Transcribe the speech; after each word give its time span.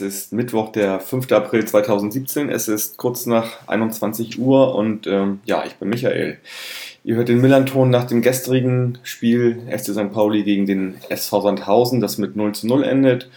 es 0.00 0.14
ist 0.14 0.32
Mittwoch, 0.32 0.72
der 0.72 1.00
5. 1.00 1.30
April 1.32 1.64
2017. 1.64 2.48
Es 2.48 2.68
ist 2.68 2.96
kurz 2.96 3.26
nach 3.26 3.68
21 3.68 4.38
Uhr 4.38 4.74
und 4.74 5.06
ähm, 5.06 5.40
ja, 5.44 5.64
ich 5.66 5.74
bin 5.74 5.88
Michael. 5.88 6.38
Ihr 7.04 7.16
hört 7.16 7.28
den 7.28 7.40
Millanton 7.40 7.90
nach 7.90 8.04
dem 8.04 8.22
gestrigen 8.22 8.98
Spiel 9.02 9.62
FC 9.70 9.92
St. 9.92 10.12
Pauli 10.12 10.42
gegen 10.42 10.66
den 10.66 10.96
SV 11.08 11.40
Sandhausen, 11.40 12.00
das 12.00 12.18
mit 12.18 12.36
0 12.36 12.54
zu 12.54 12.66
0 12.66 12.84
endet. 12.84 13.30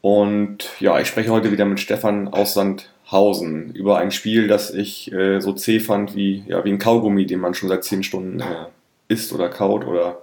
Und 0.00 0.70
ja, 0.80 0.98
ich 1.00 1.08
spreche 1.08 1.30
heute 1.30 1.52
wieder 1.52 1.64
mit 1.64 1.80
Stefan 1.80 2.28
aus 2.28 2.54
Sandhausen 2.54 3.74
über 3.74 3.98
ein 3.98 4.10
Spiel, 4.10 4.48
das 4.48 4.72
ich 4.72 5.12
äh, 5.12 5.40
so 5.40 5.52
zäh 5.52 5.80
fand 5.80 6.14
wie, 6.14 6.44
ja, 6.46 6.64
wie 6.64 6.70
ein 6.70 6.78
Kaugummi, 6.78 7.26
den 7.26 7.40
man 7.40 7.54
schon 7.54 7.68
seit 7.68 7.84
10 7.84 8.04
Stunden 8.04 8.40
äh, 8.40 8.66
isst 9.08 9.32
oder 9.32 9.48
kaut 9.48 9.86
oder 9.86 10.22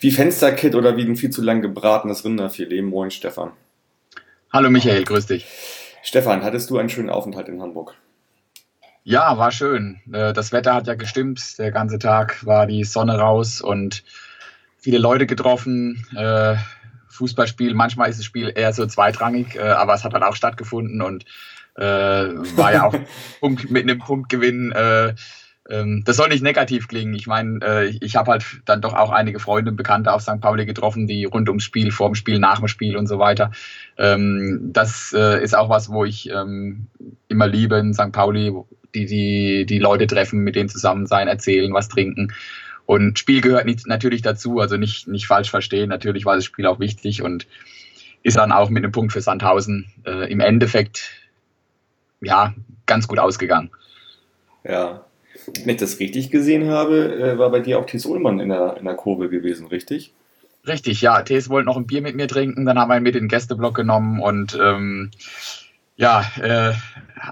wie 0.00 0.10
Fensterkit 0.10 0.74
oder 0.74 0.96
wie 0.96 1.04
ein 1.04 1.16
viel 1.16 1.30
zu 1.30 1.42
lang 1.42 1.62
gebratenes 1.62 2.24
Rinderfilet. 2.24 2.82
Moin 2.82 3.10
Stefan. 3.10 3.52
Hallo 4.54 4.68
Michael, 4.68 5.04
grüß 5.04 5.28
dich. 5.28 5.46
Stefan, 6.02 6.42
hattest 6.42 6.68
du 6.68 6.76
einen 6.76 6.90
schönen 6.90 7.08
Aufenthalt 7.08 7.48
in 7.48 7.62
Hamburg? 7.62 7.94
Ja, 9.02 9.38
war 9.38 9.50
schön. 9.50 10.02
Äh, 10.12 10.34
das 10.34 10.52
Wetter 10.52 10.74
hat 10.74 10.86
ja 10.86 10.94
gestimmt. 10.94 11.58
Der 11.58 11.70
ganze 11.70 11.98
Tag 11.98 12.44
war 12.44 12.66
die 12.66 12.84
Sonne 12.84 13.18
raus 13.18 13.62
und 13.62 14.04
viele 14.76 14.98
Leute 14.98 15.26
getroffen. 15.26 16.06
Äh, 16.14 16.56
Fußballspiel, 17.08 17.72
manchmal 17.72 18.10
ist 18.10 18.18
das 18.18 18.26
Spiel 18.26 18.52
eher 18.54 18.74
so 18.74 18.84
zweitrangig, 18.84 19.56
äh, 19.56 19.60
aber 19.60 19.94
es 19.94 20.04
hat 20.04 20.12
halt 20.12 20.22
auch 20.22 20.36
stattgefunden 20.36 21.00
und 21.00 21.24
war 21.74 22.72
ja 22.74 22.84
auch 22.84 22.94
mit 23.70 23.84
einem 23.84 23.98
Punktgewinn. 23.98 24.74
Ähm, 25.72 26.02
das 26.04 26.16
soll 26.16 26.28
nicht 26.28 26.42
negativ 26.42 26.86
klingen. 26.86 27.14
Ich 27.14 27.26
meine, 27.26 27.90
ich 28.00 28.16
habe 28.16 28.30
halt 28.30 28.44
dann 28.66 28.80
doch 28.80 28.94
auch 28.94 29.10
einige 29.10 29.40
Freunde 29.40 29.70
und 29.70 29.76
Bekannte 29.76 30.12
auf 30.12 30.22
St. 30.22 30.40
Pauli 30.40 30.66
getroffen, 30.66 31.06
die 31.06 31.24
rund 31.24 31.48
ums 31.48 31.64
Spiel, 31.64 31.90
vor 31.90 32.10
dem 32.10 32.14
Spiel, 32.14 32.38
nach 32.38 32.58
dem 32.58 32.68
Spiel 32.68 32.96
und 32.96 33.06
so 33.06 33.18
weiter. 33.18 33.50
Ähm, 33.96 34.70
das 34.72 35.12
ist 35.12 35.56
auch 35.56 35.68
was, 35.68 35.90
wo 35.90 36.04
ich 36.04 36.30
ähm, 36.30 36.86
immer 37.28 37.48
liebe 37.48 37.76
in 37.76 37.94
St. 37.94 38.12
Pauli, 38.12 38.52
die, 38.94 39.06
die, 39.06 39.66
die 39.66 39.78
Leute 39.78 40.06
treffen, 40.06 40.40
mit 40.40 40.54
denen 40.54 40.68
zusammen 40.68 41.06
sein, 41.06 41.28
erzählen, 41.28 41.72
was 41.72 41.88
trinken. 41.88 42.32
Und 42.86 43.18
Spiel 43.18 43.40
gehört 43.40 43.64
nicht, 43.64 43.86
natürlich 43.86 44.22
dazu, 44.22 44.60
also 44.60 44.76
nicht, 44.76 45.08
nicht 45.08 45.26
falsch 45.26 45.50
verstehen. 45.50 45.88
Natürlich 45.88 46.24
war 46.24 46.34
das 46.34 46.44
Spiel 46.44 46.66
auch 46.66 46.80
wichtig 46.80 47.22
und 47.22 47.46
ist 48.22 48.36
dann 48.36 48.52
auch 48.52 48.70
mit 48.70 48.84
einem 48.84 48.92
Punkt 48.92 49.12
für 49.12 49.20
Sandhausen 49.20 49.86
äh, 50.04 50.30
im 50.30 50.40
Endeffekt 50.40 51.10
ja 52.20 52.54
ganz 52.86 53.08
gut 53.08 53.18
ausgegangen. 53.18 53.70
Ja. 54.64 55.04
Wenn 55.46 55.74
ich 55.74 55.80
das 55.80 55.98
richtig 55.98 56.30
gesehen 56.30 56.68
habe, 56.68 57.14
äh, 57.14 57.38
war 57.38 57.50
bei 57.50 57.60
dir 57.60 57.78
auch 57.78 57.86
Thies 57.86 58.06
Ullmann 58.06 58.40
in 58.40 58.48
der, 58.48 58.76
in 58.78 58.84
der 58.84 58.94
Kurve 58.94 59.28
gewesen, 59.28 59.66
richtig? 59.66 60.12
Richtig, 60.66 61.00
ja. 61.00 61.22
Thies 61.22 61.48
wollte 61.48 61.66
noch 61.66 61.76
ein 61.76 61.86
Bier 61.86 62.02
mit 62.02 62.14
mir 62.14 62.28
trinken, 62.28 62.64
dann 62.64 62.78
haben 62.78 62.88
wir 62.88 62.96
ihn 62.96 63.02
mit 63.02 63.16
in 63.16 63.24
den 63.24 63.28
Gästeblock 63.28 63.74
genommen 63.74 64.20
und 64.20 64.56
ähm, 64.60 65.10
ja, 65.96 66.24
äh, 66.40 66.72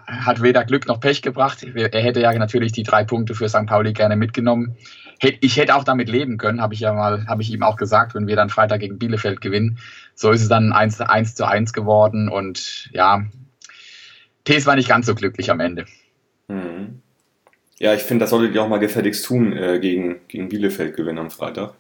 hat 0.07 0.43
weder 0.43 0.65
Glück 0.65 0.87
noch 0.87 1.01
Pech 1.01 1.23
gebracht. 1.23 1.63
Er 1.63 2.03
hätte 2.03 2.21
ja 2.21 2.33
natürlich 2.33 2.73
die 2.73 2.83
drei 2.83 3.05
Punkte 3.05 3.35
für 3.35 3.49
St. 3.49 3.67
Pauli 3.67 3.93
gerne 3.93 4.17
mitgenommen. 4.17 4.77
Ich 5.41 5.57
hätte 5.57 5.75
auch 5.75 5.85
damit 5.85 6.09
leben 6.09 6.39
können, 6.39 6.63
habe 6.63 6.75
ich 6.75 6.81
ja 6.81 6.95
mal, 6.95 7.27
habe 7.27 7.43
ich 7.43 7.53
ihm 7.53 7.63
auch 7.63 7.77
gesagt, 7.77 8.15
wenn 8.15 8.27
wir 8.27 8.37
dann 8.37 8.49
Freitag 8.49 8.81
gegen 8.81 8.99
Bielefeld 8.99 9.41
gewinnen. 9.41 9.79
So 10.15 10.31
ist 10.31 10.43
es 10.43 10.49
dann 10.49 10.73
1, 10.73 11.01
1 11.01 11.35
zu 11.35 11.47
1 11.47 11.73
geworden 11.73 12.29
und 12.29 12.89
ja, 12.93 13.25
Tees 14.45 14.67
war 14.67 14.77
nicht 14.77 14.89
ganz 14.89 15.07
so 15.07 15.15
glücklich 15.15 15.51
am 15.51 15.61
Ende. 15.61 15.85
Mhm. 16.49 17.03
Ja, 17.81 17.95
ich 17.95 18.03
finde, 18.03 18.25
das 18.25 18.31
solltet 18.31 18.55
ihr 18.55 18.63
auch 18.63 18.69
mal 18.69 18.79
gefälligst 18.79 19.25
tun, 19.25 19.57
äh, 19.57 19.81
gegen, 19.81 20.21
gegen 20.29 20.49
Bielefeld 20.49 20.97
gewinnen 20.97 21.19
am 21.19 21.31
Freitag. 21.31 21.73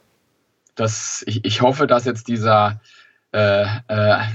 Das, 0.74 1.22
ich, 1.26 1.44
ich 1.44 1.60
hoffe, 1.60 1.86
dass 1.86 2.06
jetzt 2.06 2.26
dieser, 2.26 2.80
äh, 3.32 3.66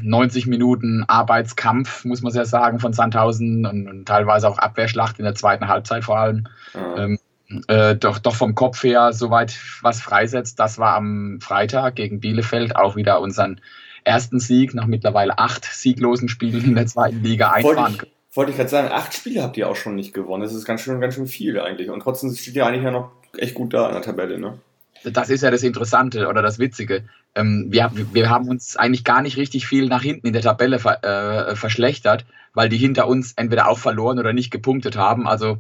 90 0.04 0.46
äh, 0.46 0.50
Minuten 0.50 1.04
Arbeitskampf, 1.08 2.06
muss 2.06 2.22
man 2.22 2.32
sehr 2.32 2.46
sagen, 2.46 2.80
von 2.80 2.94
Sandhausen 2.94 3.66
und, 3.66 3.90
und, 3.90 4.06
teilweise 4.06 4.48
auch 4.48 4.58
Abwehrschlacht 4.58 5.20
in 5.20 5.26
der 5.26 5.36
zweiten 5.36 5.68
Halbzeit 5.68 6.04
vor 6.04 6.20
allem. 6.20 6.48
Mhm. 6.74 7.20
Ähm, 7.50 7.64
äh, 7.68 7.96
doch, 7.96 8.20
doch 8.20 8.36
vom 8.36 8.56
Kopf 8.56 8.84
her 8.84 9.12
soweit 9.12 9.58
was 9.82 10.02
freisetzt. 10.02 10.60
Das 10.60 10.78
war 10.78 10.96
am 10.96 11.40
Freitag 11.42 11.96
gegen 11.96 12.20
Bielefeld 12.20 12.76
auch 12.76 12.96
wieder 12.96 13.20
unseren 13.22 13.60
ersten 14.04 14.40
Sieg 14.40 14.74
nach 14.74 14.86
mittlerweile 14.86 15.38
acht 15.38 15.66
sieglosen 15.66 16.30
Spielen 16.30 16.64
in 16.64 16.76
der 16.76 16.86
zweiten 16.86 17.22
Liga 17.24 17.52
einfahren. 17.52 17.98
Ich, 18.02 18.15
wollte 18.36 18.52
ich 18.52 18.58
gerade 18.58 18.70
sagen, 18.70 18.90
acht 18.92 19.14
Spiele 19.14 19.42
habt 19.42 19.58
ihr 19.58 19.70
auch 19.70 19.76
schon 19.76 19.96
nicht 19.96 20.14
gewonnen. 20.14 20.44
Das 20.44 20.54
ist 20.54 20.66
ganz 20.66 20.82
schön, 20.82 21.02
ganz 21.02 21.16
schön 21.16 21.28
viel 21.28 21.60
eigentlich. 21.60 21.90
Und 21.90 22.02
trotzdem 22.02 22.34
steht 22.34 22.56
ihr 22.56 22.66
eigentlich 22.66 22.84
ja 22.84 22.92
noch 22.92 23.12
echt 23.38 23.56
gut 23.56 23.74
da 23.74 23.88
in 23.88 23.94
der 23.94 24.02
Tabelle, 24.02 24.40
ne? 24.40 24.60
Das 25.04 25.30
ist 25.30 25.44
ja 25.44 25.52
das 25.52 25.62
Interessante 25.62 26.28
oder 26.28 26.42
das 26.42 26.58
Witzige 26.58 27.04
ähm, 27.36 27.68
wir, 27.70 27.92
wir 27.94 28.30
haben 28.30 28.48
uns 28.48 28.78
eigentlich 28.78 29.04
gar 29.04 29.22
nicht 29.22 29.38
richtig 29.38 29.68
viel 29.68 29.88
nach 29.88 30.02
hinten 30.02 30.28
in 30.28 30.34
der 30.34 30.42
Tabelle 30.42 30.80
ver, 30.80 31.04
äh, 31.04 31.56
verschlechtert, 31.56 32.26
weil 32.54 32.70
die 32.70 32.78
hinter 32.78 33.08
uns 33.08 33.34
entweder 33.34 33.68
auch 33.68 33.78
verloren 33.78 34.20
oder 34.20 34.34
nicht 34.34 34.52
gepunktet 34.52 34.96
haben. 34.96 35.28
Also 35.28 35.58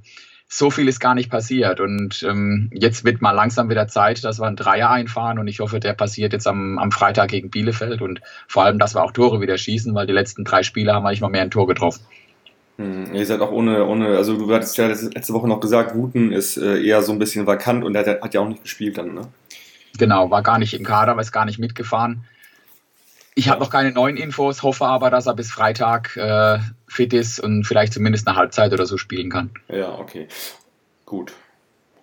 so 0.47 0.69
viel 0.69 0.88
ist 0.88 1.00
gar 1.00 1.16
nicht 1.16 1.30
passiert. 1.30 1.81
Und 1.81 2.24
ähm, 2.24 2.69
jetzt 2.74 3.03
wird 3.03 3.22
mal 3.22 3.31
langsam 3.31 3.69
wieder 3.69 3.88
Zeit, 3.88 4.24
dass 4.24 4.40
wir 4.40 4.47
einen 4.47 4.56
Dreier 4.56 4.90
einfahren. 4.90 5.38
Und 5.38 5.47
ich 5.47 5.59
hoffe, 5.59 5.80
der 5.80 5.94
passiert 5.94 6.31
jetzt 6.34 6.47
am, 6.47 6.80
am 6.80 6.92
Freitag 6.92 7.30
gegen 7.30 7.50
Bielefeld. 7.50 8.02
Und 8.02 8.22
vor 8.47 8.63
allem, 8.63 8.80
dass 8.80 8.96
wir 8.96 9.03
auch 9.03 9.12
Tore 9.12 9.42
wieder 9.42 9.57
schießen, 9.57 9.94
weil 9.94 10.07
die 10.07 10.13
letzten 10.13 10.46
drei 10.46 10.63
Spiele 10.63 10.94
haben 10.94 11.03
wir 11.03 11.09
nicht 11.09 11.22
mal 11.22 11.30
mehr 11.30 11.42
ein 11.42 11.52
Tor 11.52 11.68
getroffen. 11.68 12.06
Hm, 12.78 13.13
ihr 13.13 13.25
seid 13.25 13.41
auch 13.41 13.52
ohne, 13.52 13.86
ohne, 13.86 14.18
also 14.18 14.38
du 14.38 14.53
hattest 14.53 14.78
ja 14.78 14.88
letzte 14.88 15.34
Woche 15.34 15.47
noch 15.47 15.59
gesagt, 15.59 15.96
Wuten 15.96 16.31
ist 16.31 16.58
äh, 16.58 16.84
eher 16.84 17.02
so 17.02 17.13
ein 17.13 17.19
bisschen 17.19 17.47
vakant 17.47 17.84
und 17.84 17.94
der 17.94 18.19
hat 18.22 18.34
ja 18.34 18.41
auch 18.41 18.47
nicht 18.47 18.63
gespielt 18.63 18.97
dann, 18.97 19.13
ne? 19.13 19.28
Genau, 19.97 20.30
war 20.30 20.44
gar 20.44 20.59
nicht 20.59 20.74
im 20.74 20.84
Kader, 20.84 21.16
war 21.16 21.22
ist 21.22 21.31
gar 21.31 21.46
nicht 21.46 21.59
mitgefahren. 21.59 22.25
Ich 23.34 23.50
habe 23.50 23.59
noch 23.59 23.69
keine 23.69 23.91
neuen 23.91 24.18
Infos, 24.18 24.63
hoffe 24.63 24.86
aber, 24.86 25.09
dass 25.09 25.25
er 25.25 25.36
bis 25.36 25.52
Freitag 25.52 26.16
äh, 26.18 26.59
fit 26.88 27.13
ist 27.13 27.40
und 27.40 27.66
vielleicht 27.66 27.94
zumindest 27.94 28.28
eine 28.28 28.38
Halbzeit 28.38 28.74
oder 28.74 28.86
so 28.86 28.97
spielen 28.97 29.30
kann. 29.30 29.52
Ja, 29.69 29.97
okay. 29.97 30.28
Gut. 31.06 31.34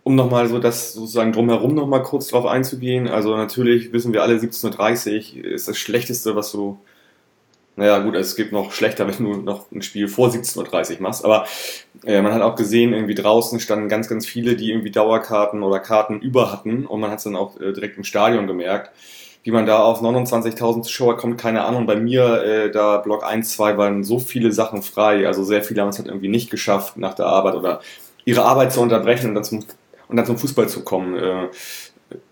Um 0.04 0.14
nochmal 0.14 0.48
so 0.48 0.58
das 0.58 0.94
sozusagen 0.94 1.32
drumherum 1.32 1.74
nochmal 1.74 2.02
kurz 2.02 2.28
drauf 2.28 2.44
einzugehen. 2.44 3.08
Also 3.08 3.36
natürlich 3.36 3.92
wissen 3.92 4.12
wir 4.12 4.22
alle, 4.22 4.36
17.30 4.36 5.38
Uhr 5.38 5.44
ist 5.44 5.68
das 5.68 5.78
Schlechteste, 5.78 6.34
was 6.34 6.52
du 6.52 6.78
naja, 7.76 7.98
gut, 8.00 8.14
es 8.14 8.36
gibt 8.36 8.52
noch 8.52 8.72
schlechter, 8.72 9.06
wenn 9.18 9.24
du 9.24 9.36
noch 9.36 9.70
ein 9.72 9.82
Spiel 9.82 10.08
vor 10.08 10.28
17.30 10.28 10.96
Uhr 10.96 11.02
machst. 11.02 11.24
Aber 11.24 11.46
äh, 12.04 12.20
man 12.20 12.32
hat 12.34 12.42
auch 12.42 12.56
gesehen, 12.56 12.92
irgendwie 12.92 13.14
draußen 13.14 13.60
standen 13.60 13.88
ganz, 13.88 14.08
ganz 14.08 14.26
viele, 14.26 14.56
die 14.56 14.70
irgendwie 14.70 14.90
Dauerkarten 14.90 15.62
oder 15.62 15.80
Karten 15.80 16.20
über 16.20 16.52
hatten. 16.52 16.86
Und 16.86 17.00
man 17.00 17.10
hat 17.10 17.18
es 17.18 17.24
dann 17.24 17.36
auch 17.36 17.58
äh, 17.60 17.72
direkt 17.72 17.96
im 17.96 18.04
Stadion 18.04 18.46
gemerkt. 18.46 18.90
Wie 19.44 19.50
man 19.50 19.66
da 19.66 19.82
auf 19.82 20.00
29.000 20.02 20.82
Zuschauer 20.82 21.16
kommt, 21.16 21.40
keine 21.40 21.64
Ahnung. 21.64 21.86
Bei 21.86 21.96
mir, 21.96 22.42
äh, 22.44 22.70
da 22.70 22.98
Block 22.98 23.24
1, 23.24 23.52
2 23.56 23.76
waren 23.76 24.04
so 24.04 24.18
viele 24.20 24.52
Sachen 24.52 24.82
frei. 24.82 25.26
Also 25.26 25.42
sehr 25.42 25.62
viele 25.64 25.82
haben 25.82 25.88
es 25.88 25.98
halt 25.98 26.08
irgendwie 26.08 26.28
nicht 26.28 26.50
geschafft, 26.50 26.96
nach 26.96 27.14
der 27.14 27.26
Arbeit 27.26 27.54
oder 27.54 27.80
ihre 28.24 28.44
Arbeit 28.44 28.72
zu 28.72 28.80
unterbrechen 28.80 29.30
und 29.30 29.34
dann 29.34 29.44
zum, 29.44 29.64
und 30.08 30.16
dann 30.16 30.26
zum 30.26 30.38
Fußball 30.38 30.68
zu 30.68 30.84
kommen. 30.84 31.16
Äh, 31.16 31.48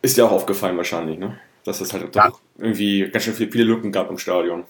ist 0.02 0.16
ja 0.18 0.26
auch 0.26 0.32
aufgefallen 0.32 0.76
wahrscheinlich, 0.76 1.18
ne? 1.18 1.38
Dass 1.64 1.80
es 1.80 1.92
halt 1.92 2.14
ja. 2.14 2.30
irgendwie 2.58 3.08
ganz 3.10 3.24
schön 3.24 3.34
viele 3.34 3.64
Lücken 3.64 3.90
gab 3.90 4.10
im 4.10 4.18
Stadion. 4.18 4.64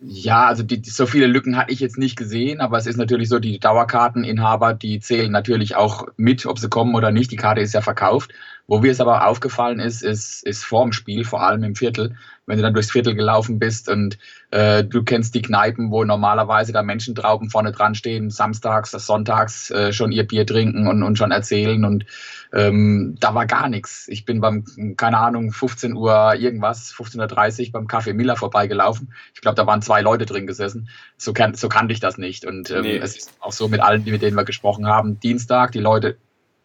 Ja, 0.00 0.46
also 0.46 0.62
die, 0.62 0.80
so 0.84 1.06
viele 1.06 1.26
Lücken 1.26 1.56
hatte 1.56 1.72
ich 1.72 1.80
jetzt 1.80 1.98
nicht 1.98 2.16
gesehen, 2.16 2.60
aber 2.60 2.78
es 2.78 2.86
ist 2.86 2.96
natürlich 2.96 3.28
so, 3.28 3.40
die 3.40 3.58
Dauerkarteninhaber, 3.58 4.74
die 4.74 5.00
zählen 5.00 5.32
natürlich 5.32 5.74
auch 5.74 6.06
mit, 6.16 6.46
ob 6.46 6.58
sie 6.58 6.68
kommen 6.68 6.94
oder 6.94 7.10
nicht. 7.10 7.32
Die 7.32 7.36
Karte 7.36 7.60
ist 7.60 7.74
ja 7.74 7.80
verkauft. 7.80 8.32
Wo 8.70 8.80
mir 8.80 8.92
es 8.92 9.00
aber 9.00 9.26
aufgefallen 9.26 9.80
ist, 9.80 10.02
ist, 10.02 10.44
ist 10.44 10.62
vorm 10.62 10.92
Spiel, 10.92 11.24
vor 11.24 11.42
allem 11.42 11.64
im 11.64 11.74
Viertel, 11.74 12.16
wenn 12.44 12.58
du 12.58 12.62
dann 12.62 12.74
durchs 12.74 12.90
Viertel 12.90 13.14
gelaufen 13.14 13.58
bist 13.58 13.88
und 13.88 14.18
äh, 14.50 14.84
du 14.84 15.02
kennst 15.04 15.34
die 15.34 15.40
Kneipen, 15.40 15.90
wo 15.90 16.04
normalerweise 16.04 16.72
da 16.72 16.82
Menschentrauben 16.82 17.48
vorne 17.48 17.72
dran 17.72 17.94
stehen, 17.94 18.28
samstags, 18.28 18.90
sonntags 18.90 19.70
äh, 19.70 19.94
schon 19.94 20.12
ihr 20.12 20.26
Bier 20.26 20.46
trinken 20.46 20.86
und, 20.86 21.02
und 21.02 21.16
schon 21.16 21.30
erzählen 21.30 21.82
und 21.86 22.04
ähm, 22.52 23.16
da 23.18 23.34
war 23.34 23.46
gar 23.46 23.70
nichts. 23.70 24.06
Ich 24.08 24.26
bin 24.26 24.42
beim, 24.42 24.64
keine 24.98 25.16
Ahnung, 25.16 25.50
15 25.50 25.94
Uhr 25.94 26.34
irgendwas, 26.34 26.92
15.30 26.92 27.66
Uhr 27.66 27.72
beim 27.72 27.86
Café 27.86 28.12
Miller 28.12 28.36
vorbeigelaufen. 28.36 29.14
Ich 29.34 29.40
glaube, 29.40 29.54
da 29.54 29.66
waren 29.66 29.80
zwei 29.80 30.02
Leute 30.02 30.26
drin 30.26 30.46
gesessen. 30.46 30.90
So, 31.16 31.32
kan 31.32 31.54
so 31.54 31.70
kannte 31.70 31.94
ich 31.94 32.00
das 32.00 32.18
nicht. 32.18 32.44
Und 32.44 32.70
ähm, 32.70 32.82
nee. 32.82 32.98
es 32.98 33.16
ist 33.16 33.32
auch 33.40 33.52
so 33.52 33.68
mit 33.68 33.80
allen, 33.80 34.04
mit 34.04 34.20
denen 34.20 34.36
wir 34.36 34.44
gesprochen 34.44 34.86
haben, 34.86 35.18
Dienstag, 35.20 35.72
die 35.72 35.80
Leute 35.80 36.18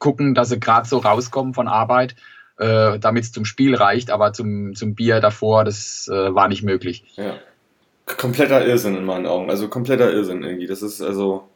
gucken, 0.03 0.35
dass 0.35 0.49
sie 0.49 0.59
gerade 0.59 0.85
so 0.85 0.97
rauskommen 0.97 1.53
von 1.53 1.69
Arbeit, 1.69 2.15
äh, 2.57 2.99
damit 2.99 3.23
es 3.23 3.31
zum 3.31 3.45
Spiel 3.45 3.73
reicht, 3.73 4.11
aber 4.11 4.33
zum, 4.33 4.75
zum 4.75 4.95
Bier 4.95 5.21
davor, 5.21 5.63
das 5.63 6.09
äh, 6.11 6.35
war 6.35 6.49
nicht 6.49 6.61
möglich. 6.61 7.05
Ja. 7.15 7.37
Kompletter 8.05 8.65
Irrsinn 8.67 8.97
in 8.97 9.05
meinen 9.05 9.25
Augen. 9.25 9.49
Also 9.49 9.69
kompletter 9.69 10.11
Irrsinn 10.11 10.43
irgendwie. 10.43 10.67
Das 10.67 10.81
ist 10.81 11.01
also. 11.01 11.47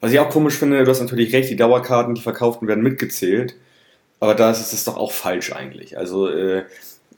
Was 0.00 0.12
ich 0.12 0.20
auch 0.20 0.28
komisch 0.28 0.54
finde, 0.54 0.84
du 0.84 0.90
hast 0.90 1.00
natürlich 1.00 1.32
recht, 1.32 1.50
die 1.50 1.56
Dauerkarten, 1.56 2.14
die 2.14 2.20
verkauften 2.20 2.68
werden 2.68 2.84
mitgezählt. 2.84 3.56
Aber 4.20 4.34
da 4.34 4.50
ist 4.50 4.72
es 4.72 4.84
doch 4.84 4.96
auch 4.96 5.10
falsch 5.10 5.52
eigentlich. 5.52 5.98
Also 5.98 6.28
äh, 6.28 6.64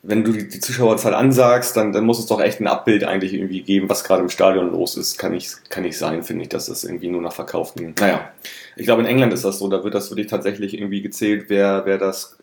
wenn 0.02 0.24
du 0.24 0.32
die, 0.32 0.60
Zuschauerzahl 0.60 1.14
ansagst, 1.14 1.76
dann, 1.76 1.92
dann 1.92 2.04
muss 2.04 2.18
es 2.18 2.26
doch 2.26 2.40
echt 2.40 2.60
ein 2.60 2.66
Abbild 2.66 3.04
eigentlich 3.04 3.34
irgendwie 3.34 3.62
geben, 3.62 3.88
was 3.88 4.04
gerade 4.04 4.22
im 4.22 4.28
Stadion 4.28 4.70
los 4.70 4.96
ist. 4.96 5.18
Kann 5.18 5.32
nicht, 5.32 5.70
kann 5.70 5.82
nicht 5.82 5.98
sein, 5.98 6.22
finde 6.22 6.42
ich, 6.42 6.48
dass 6.48 6.66
das 6.66 6.84
irgendwie 6.84 7.08
nur 7.08 7.20
nach 7.20 7.32
verkauften. 7.32 7.94
Naja, 7.98 8.30
ich 8.76 8.86
glaube, 8.86 9.02
in 9.02 9.08
England 9.08 9.32
ist 9.32 9.44
das 9.44 9.58
so, 9.58 9.68
da 9.68 9.82
wird 9.82 9.94
das 9.94 10.10
wirklich 10.10 10.28
tatsächlich 10.28 10.74
irgendwie 10.74 11.02
gezählt, 11.02 11.46
wer, 11.48 11.82
wer 11.84 11.98
das, 11.98 12.38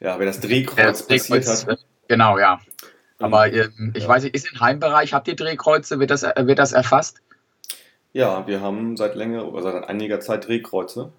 ja, 0.00 0.18
wer 0.18 0.26
das 0.26 0.40
Drehkreuz 0.40 1.02
passiert 1.04 1.46
hat. 1.46 1.78
Genau, 2.06 2.38
ja. 2.38 2.60
Aber 3.18 3.52
äh, 3.52 3.68
ich 3.94 4.04
ja. 4.04 4.08
weiß 4.08 4.22
nicht, 4.22 4.34
ist 4.34 4.52
im 4.52 4.60
Heimbereich, 4.60 5.12
habt 5.12 5.26
ihr 5.28 5.36
Drehkreuze, 5.36 5.98
wird 5.98 6.10
das, 6.10 6.22
wird 6.22 6.58
das 6.58 6.72
erfasst? 6.72 7.20
Ja, 8.12 8.46
wir 8.46 8.60
haben 8.60 8.96
seit 8.96 9.14
länger 9.16 9.46
oder 9.46 9.62
seit 9.62 9.88
einiger 9.88 10.20
Zeit 10.20 10.46
Drehkreuze 10.46 11.12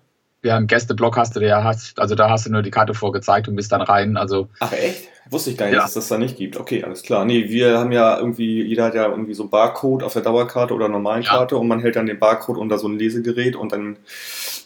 ja, 0.43 0.57
im 0.57 0.67
Gästeblock 0.67 1.17
hast 1.17 1.35
du 1.35 1.41
ja 1.41 1.63
hast, 1.63 1.99
also 1.99 2.15
da 2.15 2.29
hast 2.29 2.45
du 2.45 2.51
nur 2.51 2.61
die 2.61 2.71
Karte 2.71 2.93
vorgezeigt 2.93 3.47
und 3.47 3.55
bist 3.55 3.71
dann 3.71 3.81
rein. 3.81 4.17
Also 4.17 4.47
Ach 4.59 4.71
echt? 4.71 5.09
Wusste 5.29 5.51
ich 5.51 5.57
gar 5.57 5.67
nicht, 5.67 5.75
ja. 5.75 5.81
dass 5.81 5.89
es 5.89 5.95
das 5.95 6.07
da 6.07 6.17
nicht 6.17 6.37
gibt. 6.37 6.57
Okay, 6.57 6.83
alles 6.83 7.03
klar. 7.03 7.23
Nee, 7.25 7.49
wir 7.49 7.77
haben 7.77 7.91
ja 7.91 8.17
irgendwie, 8.17 8.63
jeder 8.63 8.85
hat 8.85 8.95
ja 8.95 9.07
irgendwie 9.07 9.33
so 9.33 9.43
einen 9.43 9.49
Barcode 9.51 10.03
auf 10.03 10.13
der 10.13 10.23
Dauerkarte 10.23 10.73
oder 10.73 10.87
normalen 10.87 11.21
ja. 11.23 11.29
Karte 11.29 11.57
und 11.57 11.67
man 11.67 11.79
hält 11.79 11.97
dann 11.97 12.07
den 12.07 12.17
Barcode 12.17 12.57
unter 12.57 12.79
so 12.79 12.87
ein 12.87 12.97
Lesegerät 12.97 13.55
und 13.55 13.71
dann, 13.71 13.97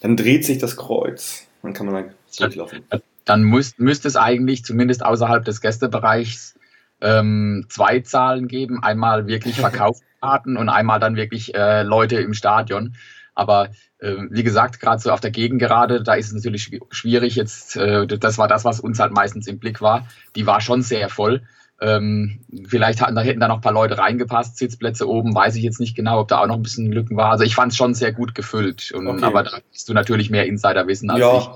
dann 0.02 0.16
dreht 0.16 0.46
sich 0.46 0.60
das 0.60 0.78
Kreuz. 0.78 1.48
Dann 1.64 1.74
kann 1.74 1.88
man 1.88 1.96
dann 1.96 2.14
durchlaufen. 2.38 2.84
Dann 3.25 3.44
müsst, 3.44 3.80
müsste 3.80 4.08
es 4.08 4.16
eigentlich 4.16 4.64
zumindest 4.64 5.04
außerhalb 5.04 5.44
des 5.44 5.60
Gästebereichs 5.60 6.56
ähm, 7.02 7.66
zwei 7.70 8.00
Zahlen 8.00 8.48
geben. 8.48 8.84
Einmal 8.84 9.28
wirklich 9.28 9.56
Verkaufskarten 9.60 10.56
und 10.56 10.70
einmal 10.70 11.00
dann 11.00 11.16
wirklich 11.16 11.56
äh, 11.56 11.84
Leute 11.84 12.18
im 12.18 12.34
Stadion. 12.34 12.96
Aber 13.35 13.69
äh, 14.00 14.15
wie 14.30 14.44
gesagt, 14.44 14.80
gerade 14.80 15.01
so 15.01 15.12
auf 15.12 15.19
der 15.19 15.31
Gegengerade, 15.31 16.03
da 16.03 16.13
ist 16.13 16.27
es 16.27 16.33
natürlich 16.33 16.69
schwierig 16.91 17.35
jetzt. 17.35 17.75
Äh, 17.75 18.07
das 18.07 18.38
war 18.38 18.47
das, 18.47 18.65
was 18.65 18.80
uns 18.80 19.00
halt 19.00 19.12
meistens 19.12 19.47
im 19.47 19.59
Blick 19.59 19.81
war. 19.81 20.07
Die 20.35 20.45
war 20.45 20.62
schon 20.62 20.81
sehr 20.81 21.09
voll. 21.09 21.41
Ähm, 21.81 22.39
vielleicht 22.68 23.01
hatten, 23.01 23.15
da 23.15 23.21
hätten 23.21 23.39
da 23.39 23.47
noch 23.47 23.56
ein 23.56 23.62
paar 23.62 23.74
Leute 23.74 23.97
reingepasst, 23.97 24.57
Sitzplätze 24.57 25.09
oben, 25.09 25.35
weiß 25.35 25.56
ich 25.56 25.63
jetzt 25.63 25.80
nicht 25.80 25.95
genau, 25.95 26.21
ob 26.21 26.27
da 26.30 26.39
auch 26.39 26.47
noch 26.47 26.56
ein 26.56 26.63
bisschen 26.63 26.91
Lücken 26.91 27.18
war. 27.18 27.31
Also 27.31 27.44
ich 27.44 27.56
fand 27.56 27.71
es 27.71 27.77
schon 27.77 27.94
sehr 27.94 28.13
gut 28.13 28.35
gefüllt. 28.35 28.91
Und, 28.91 29.07
okay. 29.07 29.25
Aber 29.25 29.44
da 29.44 29.59
hast 29.74 29.89
du 29.89 29.94
natürlich 29.94 30.29
mehr 30.29 30.45
Insiderwissen 30.45 31.09
als 31.09 31.19
ja. 31.19 31.38
ich 31.38 31.50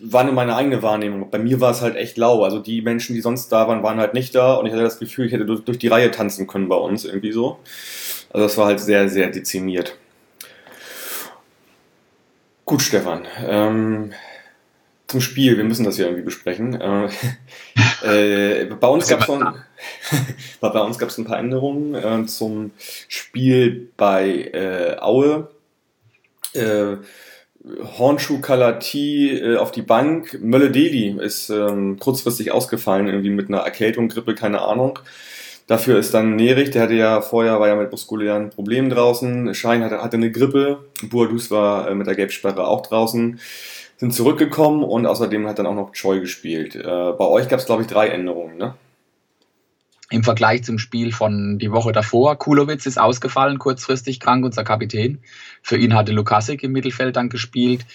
war 0.00 0.24
nur 0.24 0.32
meine 0.32 0.56
eigene 0.56 0.82
Wahrnehmung. 0.82 1.30
Bei 1.30 1.38
mir 1.38 1.60
war 1.60 1.70
es 1.70 1.82
halt 1.82 1.96
echt 1.96 2.16
lau. 2.16 2.44
Also 2.44 2.58
die 2.60 2.82
Menschen, 2.82 3.14
die 3.14 3.20
sonst 3.20 3.50
da 3.50 3.68
waren, 3.68 3.82
waren 3.82 3.98
halt 3.98 4.14
nicht 4.14 4.34
da 4.34 4.54
und 4.54 4.66
ich 4.66 4.72
hatte 4.72 4.82
das 4.82 4.98
Gefühl, 4.98 5.26
ich 5.26 5.32
hätte 5.32 5.44
durch, 5.44 5.64
durch 5.64 5.78
die 5.78 5.88
Reihe 5.88 6.10
tanzen 6.10 6.46
können 6.46 6.68
bei 6.68 6.76
uns 6.76 7.04
irgendwie 7.04 7.32
so. 7.32 7.58
Also 8.30 8.46
das 8.46 8.56
war 8.56 8.66
halt 8.66 8.80
sehr, 8.80 9.08
sehr 9.08 9.30
dezimiert. 9.30 9.98
Gut, 12.64 12.82
Stefan. 12.82 13.26
Ähm, 13.44 14.12
zum 15.08 15.20
Spiel, 15.20 15.56
wir 15.56 15.64
müssen 15.64 15.84
das 15.84 15.98
ja 15.98 16.06
irgendwie 16.06 16.24
besprechen. 16.24 16.80
Äh, 16.80 17.08
äh, 18.62 18.64
bei 18.66 18.88
uns 18.88 19.08
gab 19.08 19.20
es 19.20 19.26
bei 20.60 20.80
uns 20.80 20.98
gab 20.98 21.08
es 21.08 21.18
ein 21.18 21.24
paar 21.24 21.38
Änderungen 21.38 21.94
äh, 21.94 22.26
zum 22.26 22.70
Spiel 23.08 23.90
bei 23.96 24.50
äh, 24.52 24.96
Aue. 25.00 25.50
Äh, 26.54 26.96
Hornschuh 27.98 28.40
Kalati 28.40 29.38
äh, 29.38 29.56
auf 29.56 29.70
die 29.70 29.82
Bank. 29.82 30.38
Mölle 30.40 30.70
Deli 30.70 31.16
ist 31.20 31.50
ähm, 31.50 31.98
kurzfristig 31.98 32.52
ausgefallen, 32.52 33.06
irgendwie 33.06 33.30
mit 33.30 33.48
einer 33.48 33.60
Erkältung, 33.60 34.08
Grippe, 34.08 34.34
keine 34.34 34.62
Ahnung. 34.62 34.98
Dafür 35.66 35.98
ist 35.98 36.12
dann 36.12 36.36
Nerich, 36.36 36.70
der 36.70 36.82
hatte 36.82 36.94
ja 36.94 37.20
vorher, 37.20 37.60
war 37.60 37.68
ja 37.68 37.76
mit 37.76 37.90
muskulären 37.90 38.50
Problemen 38.50 38.90
draußen. 38.90 39.54
Schein 39.54 39.82
hatte, 39.84 40.02
hatte 40.02 40.16
eine 40.16 40.30
Grippe. 40.30 40.84
Boadus 41.02 41.50
war 41.50 41.88
äh, 41.88 41.94
mit 41.94 42.06
der 42.06 42.14
Gelbsperre 42.14 42.66
auch 42.66 42.82
draußen. 42.82 43.38
Sind 43.96 44.12
zurückgekommen 44.12 44.82
und 44.82 45.06
außerdem 45.06 45.46
hat 45.46 45.58
dann 45.58 45.66
auch 45.66 45.74
noch 45.74 45.92
Choi 45.92 46.20
gespielt. 46.20 46.74
Äh, 46.74 46.82
bei 46.82 47.24
euch 47.24 47.48
gab 47.48 47.60
es, 47.60 47.66
glaube 47.66 47.82
ich, 47.82 47.88
drei 47.88 48.08
Änderungen, 48.08 48.56
ne? 48.56 48.74
Im 50.10 50.24
Vergleich 50.24 50.62
zum 50.62 50.78
Spiel 50.78 51.10
von 51.10 51.58
die 51.58 51.72
Woche 51.72 51.92
davor. 51.92 52.36
Kulowitz 52.36 52.84
ist 52.84 53.00
ausgefallen, 53.00 53.58
kurzfristig 53.58 54.20
krank, 54.20 54.44
unser 54.44 54.62
Kapitän. 54.62 55.20
Für 55.62 55.78
ihn 55.78 55.94
hatte 55.94 56.12
Lukasik 56.12 56.62
im 56.62 56.72
Mittelfeld 56.72 57.16
dann 57.16 57.30
gespielt. 57.30 57.86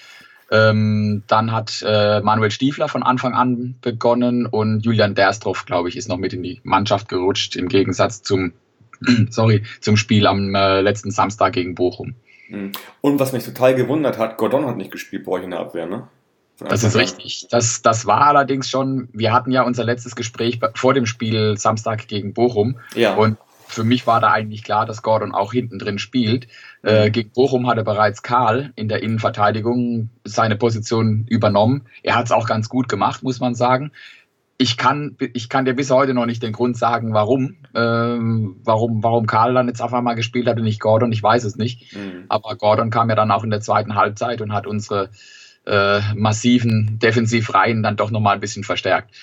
Ähm, 0.49 1.23
dann 1.27 1.51
hat 1.51 1.83
äh, 1.85 2.21
Manuel 2.21 2.51
Stiefler 2.51 2.87
von 2.87 3.03
Anfang 3.03 3.33
an 3.33 3.75
begonnen 3.81 4.45
und 4.45 4.85
Julian 4.85 5.13
Derstroff, 5.13 5.65
glaube 5.65 5.89
ich, 5.89 5.97
ist 5.97 6.07
noch 6.07 6.17
mit 6.17 6.33
in 6.33 6.43
die 6.43 6.61
Mannschaft 6.63 7.09
gerutscht, 7.09 7.55
im 7.55 7.67
Gegensatz 7.67 8.21
zum, 8.21 8.53
sorry, 9.29 9.63
zum 9.81 9.97
Spiel 9.97 10.25
am 10.25 10.55
äh, 10.55 10.81
letzten 10.81 11.11
Samstag 11.11 11.53
gegen 11.53 11.75
Bochum. 11.75 12.15
Mhm. 12.49 12.71
Und 13.01 13.19
was 13.19 13.33
mich 13.33 13.43
total 13.43 13.75
gewundert 13.75 14.17
hat, 14.17 14.37
Gordon 14.37 14.65
hat 14.65 14.77
nicht 14.77 14.91
gespielt 14.91 15.25
bei 15.25 15.33
euch 15.33 15.43
in 15.43 15.51
der 15.51 15.59
Abwehr, 15.59 15.85
ne? 15.85 16.07
Das 16.59 16.83
ist 16.83 16.95
richtig. 16.95 17.47
Das, 17.51 17.83
das 17.83 18.07
war 18.07 18.21
allerdings 18.21 18.67
schon, 18.69 19.09
wir 19.13 19.31
hatten 19.31 19.51
ja 19.51 19.61
unser 19.61 19.83
letztes 19.83 20.15
Gespräch 20.15 20.59
vor 20.73 20.95
dem 20.95 21.05
Spiel 21.05 21.55
Samstag 21.55 22.07
gegen 22.07 22.33
Bochum. 22.33 22.79
Ja. 22.95 23.13
Und 23.13 23.37
für 23.67 23.83
mich 23.83 24.07
war 24.07 24.19
da 24.19 24.31
eigentlich 24.31 24.63
klar, 24.63 24.85
dass 24.85 25.01
Gordon 25.01 25.33
auch 25.33 25.53
hinten 25.53 25.79
drin 25.79 25.99
spielt. 25.99 26.47
Äh, 26.83 27.07
mhm. 27.07 27.11
gegen 27.11 27.29
Bochum 27.31 27.67
hatte 27.67 27.83
bereits 27.83 28.23
Karl 28.23 28.71
in 28.75 28.87
der 28.87 29.03
Innenverteidigung 29.03 30.09
seine 30.23 30.55
Position 30.55 31.25
übernommen. 31.29 31.83
Er 32.03 32.15
hat 32.15 32.25
es 32.25 32.31
auch 32.31 32.47
ganz 32.47 32.69
gut 32.69 32.89
gemacht, 32.89 33.23
muss 33.23 33.39
man 33.39 33.55
sagen. 33.55 33.91
Ich 34.59 34.77
kann, 34.77 35.15
ich 35.33 35.49
kann 35.49 35.65
dir 35.65 35.75
bis 35.75 35.91
heute 35.91 36.15
noch 36.15 36.25
nicht 36.25 36.41
den 36.41 36.53
Grund 36.53 36.77
sagen, 36.77 37.13
warum, 37.13 37.57
ähm, 37.75 38.55
warum, 38.63 39.03
warum 39.03 39.27
Karl 39.27 39.53
dann 39.53 39.67
jetzt 39.67 39.81
auf 39.81 39.93
einmal 39.93 40.15
gespielt 40.15 40.47
hat 40.47 40.57
und 40.57 40.63
nicht 40.63 40.79
Gordon. 40.79 41.11
Ich 41.11 41.21
weiß 41.21 41.43
es 41.43 41.57
nicht. 41.57 41.95
Mhm. 41.95 42.25
Aber 42.29 42.55
Gordon 42.55 42.89
kam 42.89 43.09
ja 43.09 43.15
dann 43.15 43.29
auch 43.29 43.43
in 43.43 43.51
der 43.51 43.61
zweiten 43.61 43.95
Halbzeit 43.95 44.41
und 44.41 44.53
hat 44.53 44.65
unsere 44.65 45.09
äh, 45.67 45.99
massiven 46.15 46.97
Defensivreihen 46.97 47.83
dann 47.83 47.97
doch 47.97 48.09
nochmal 48.09 48.35
ein 48.35 48.39
bisschen 48.41 48.63
verstärkt. 48.63 49.13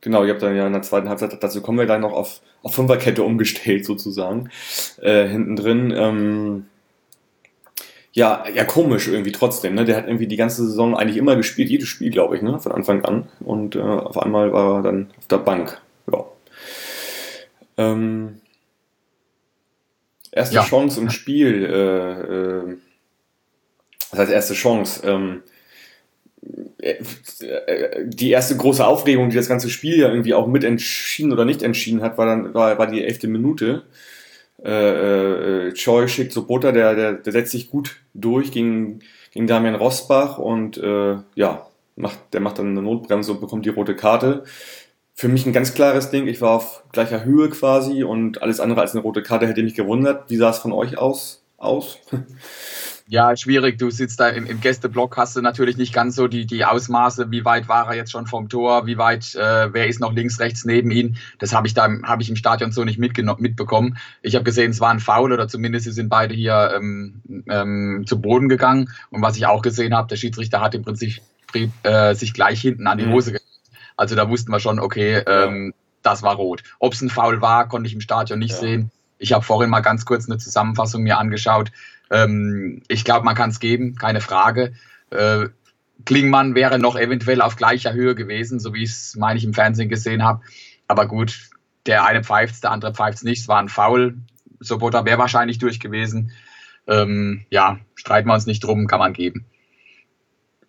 Genau, 0.00 0.24
ihr 0.24 0.32
habt 0.32 0.42
dann 0.42 0.56
ja 0.56 0.66
in 0.66 0.72
der 0.72 0.82
zweiten 0.82 1.08
Halbzeit, 1.08 1.42
dazu 1.42 1.60
kommen 1.60 1.78
wir 1.78 1.86
dann 1.86 2.02
noch 2.02 2.12
auf, 2.12 2.40
auf 2.62 2.74
Fünferkette 2.74 3.22
umgestellt 3.22 3.84
sozusagen, 3.84 4.50
äh, 5.00 5.26
hinten 5.26 5.56
drin. 5.56 5.92
Ähm, 5.96 6.66
ja, 8.12 8.44
ja, 8.52 8.64
komisch 8.64 9.08
irgendwie 9.08 9.32
trotzdem, 9.32 9.74
ne? 9.74 9.84
Der 9.84 9.96
hat 9.96 10.06
irgendwie 10.06 10.26
die 10.26 10.36
ganze 10.36 10.66
Saison 10.66 10.96
eigentlich 10.96 11.16
immer 11.16 11.36
gespielt, 11.36 11.68
jedes 11.68 11.88
Spiel, 11.88 12.10
glaube 12.10 12.36
ich, 12.36 12.42
ne? 12.42 12.58
Von 12.58 12.72
Anfang 12.72 13.04
an. 13.04 13.28
Und 13.40 13.76
äh, 13.76 13.80
auf 13.80 14.18
einmal 14.18 14.52
war 14.52 14.78
er 14.78 14.82
dann 14.82 15.10
auf 15.18 15.26
der 15.28 15.38
Bank. 15.38 15.80
Ja. 16.10 16.24
Ähm, 17.76 18.40
erste 20.32 20.56
ja. 20.56 20.64
Chance 20.64 21.00
im 21.00 21.10
Spiel, 21.10 21.64
äh, 21.64 22.12
äh, 22.72 22.76
das 24.10 24.20
heißt 24.20 24.32
erste 24.32 24.54
Chance, 24.54 25.06
ähm, 25.06 25.42
die 26.80 28.30
erste 28.30 28.56
große 28.56 28.86
Aufregung, 28.86 29.30
die 29.30 29.36
das 29.36 29.48
ganze 29.48 29.68
Spiel 29.68 29.98
ja 29.98 30.08
irgendwie 30.08 30.34
auch 30.34 30.46
mit 30.46 30.64
entschieden 30.64 31.32
oder 31.32 31.44
nicht 31.44 31.62
entschieden 31.62 32.02
hat, 32.02 32.18
war 32.18 32.26
dann 32.26 32.54
war, 32.54 32.78
war 32.78 32.86
die 32.86 33.04
elfte 33.04 33.28
Minute. 33.28 33.82
Äh, 34.64 35.68
äh, 35.68 35.72
Choi 35.74 36.08
schickt 36.08 36.32
so 36.32 36.46
Butter, 36.46 36.72
der, 36.72 36.94
der, 36.94 37.12
der 37.14 37.32
setzt 37.32 37.52
sich 37.52 37.70
gut 37.70 37.96
durch 38.14 38.50
gegen, 38.50 39.00
gegen 39.32 39.46
Damian 39.46 39.76
Rosbach 39.76 40.38
und 40.38 40.78
äh, 40.78 41.16
ja, 41.34 41.66
macht, 41.96 42.18
der 42.32 42.40
macht 42.40 42.58
dann 42.58 42.70
eine 42.70 42.82
Notbremse 42.82 43.32
und 43.32 43.40
bekommt 43.40 43.66
die 43.66 43.70
rote 43.70 43.94
Karte. 43.94 44.44
Für 45.14 45.28
mich 45.28 45.46
ein 45.46 45.52
ganz 45.52 45.74
klares 45.74 46.10
Ding, 46.10 46.28
ich 46.28 46.40
war 46.40 46.52
auf 46.52 46.84
gleicher 46.92 47.24
Höhe 47.24 47.50
quasi 47.50 48.04
und 48.04 48.42
alles 48.42 48.60
andere 48.60 48.80
als 48.80 48.92
eine 48.92 49.02
rote 49.02 49.22
Karte 49.22 49.46
hätte 49.46 49.62
mich 49.62 49.74
gewundert. 49.74 50.30
Wie 50.30 50.36
sah 50.36 50.50
es 50.50 50.58
von 50.58 50.72
euch 50.72 50.98
aus? 50.98 51.42
aus? 51.56 51.98
Ja, 53.10 53.34
schwierig. 53.36 53.78
Du 53.78 53.88
sitzt 53.88 54.20
da 54.20 54.28
im, 54.28 54.44
im 54.44 54.60
Gästeblock, 54.60 55.16
hast 55.16 55.34
du 55.34 55.40
natürlich 55.40 55.78
nicht 55.78 55.94
ganz 55.94 56.14
so 56.14 56.28
die, 56.28 56.44
die 56.44 56.66
Ausmaße, 56.66 57.30
wie 57.30 57.42
weit 57.42 57.66
war 57.66 57.88
er 57.88 57.96
jetzt 57.96 58.12
schon 58.12 58.26
vom 58.26 58.50
Tor, 58.50 58.86
wie 58.86 58.98
weit, 58.98 59.34
äh, 59.34 59.72
wer 59.72 59.86
ist 59.86 59.98
noch 59.98 60.12
links, 60.12 60.38
rechts 60.40 60.66
neben 60.66 60.90
ihm. 60.90 61.16
Das 61.38 61.54
habe 61.54 61.66
ich 61.66 61.72
da 61.72 61.88
habe 62.02 62.22
ich 62.22 62.28
im 62.28 62.36
Stadion 62.36 62.70
so 62.70 62.84
nicht 62.84 62.98
mitbekommen. 62.98 63.96
Ich 64.20 64.34
habe 64.34 64.44
gesehen, 64.44 64.72
es 64.72 64.80
war 64.80 64.90
ein 64.90 65.00
Foul 65.00 65.32
oder 65.32 65.48
zumindest 65.48 65.86
sie 65.86 65.92
sind 65.92 66.10
beide 66.10 66.34
hier 66.34 66.74
ähm, 66.76 67.22
ähm, 67.48 68.04
zu 68.06 68.20
Boden 68.20 68.50
gegangen. 68.50 68.90
Und 69.08 69.22
was 69.22 69.38
ich 69.38 69.46
auch 69.46 69.62
gesehen 69.62 69.94
habe, 69.94 70.08
der 70.08 70.16
Schiedsrichter 70.16 70.60
hat 70.60 70.74
im 70.74 70.82
Prinzip 70.82 71.22
äh, 71.84 72.14
sich 72.14 72.34
gleich 72.34 72.60
hinten 72.60 72.86
an 72.86 72.98
die 72.98 73.06
mhm. 73.06 73.12
Hose 73.12 73.32
mhm. 73.32 73.38
Also 73.96 74.16
da 74.16 74.28
wussten 74.28 74.52
wir 74.52 74.60
schon, 74.60 74.78
okay, 74.78 75.22
ähm, 75.26 75.72
das 76.02 76.22
war 76.22 76.36
rot. 76.36 76.62
Ob 76.78 76.92
es 76.92 77.00
ein 77.00 77.08
Foul 77.08 77.40
war, 77.40 77.68
konnte 77.68 77.88
ich 77.88 77.94
im 77.94 78.02
Stadion 78.02 78.38
nicht 78.38 78.52
ja. 78.52 78.58
sehen. 78.58 78.90
Ich 79.16 79.32
habe 79.32 79.44
vorhin 79.44 79.70
mal 79.70 79.80
ganz 79.80 80.04
kurz 80.04 80.28
eine 80.28 80.38
Zusammenfassung 80.38 81.02
mir 81.02 81.18
angeschaut. 81.18 81.72
Ähm, 82.10 82.82
ich 82.88 83.04
glaube, 83.04 83.24
man 83.24 83.34
kann 83.34 83.50
es 83.50 83.60
geben, 83.60 83.96
keine 83.96 84.20
Frage. 84.20 84.72
Äh, 85.10 85.48
Klingmann 86.04 86.54
wäre 86.54 86.78
noch 86.78 86.96
eventuell 86.96 87.42
auf 87.42 87.56
gleicher 87.56 87.92
Höhe 87.92 88.14
gewesen, 88.14 88.60
so 88.60 88.72
wie 88.72 88.84
ich 88.84 88.90
es, 88.90 89.16
meine 89.16 89.38
ich, 89.38 89.44
im 89.44 89.54
Fernsehen 89.54 89.88
gesehen 89.88 90.22
habe. 90.22 90.42
Aber 90.86 91.06
gut, 91.06 91.50
der 91.86 92.04
eine 92.04 92.22
pfeift 92.22 92.62
der 92.62 92.70
andere 92.70 92.94
pfeift 92.94 93.24
nicht. 93.24 93.40
Es 93.40 93.48
war 93.48 93.58
ein 93.58 93.68
Foul. 93.68 94.18
Sobota 94.60 95.04
wäre 95.04 95.18
wahrscheinlich 95.18 95.58
durch 95.58 95.80
gewesen. 95.80 96.32
Ähm, 96.86 97.44
ja, 97.50 97.78
streiten 97.94 98.28
wir 98.28 98.34
uns 98.34 98.46
nicht 98.46 98.64
drum, 98.64 98.86
kann 98.86 98.98
man 98.98 99.12
geben. 99.12 99.44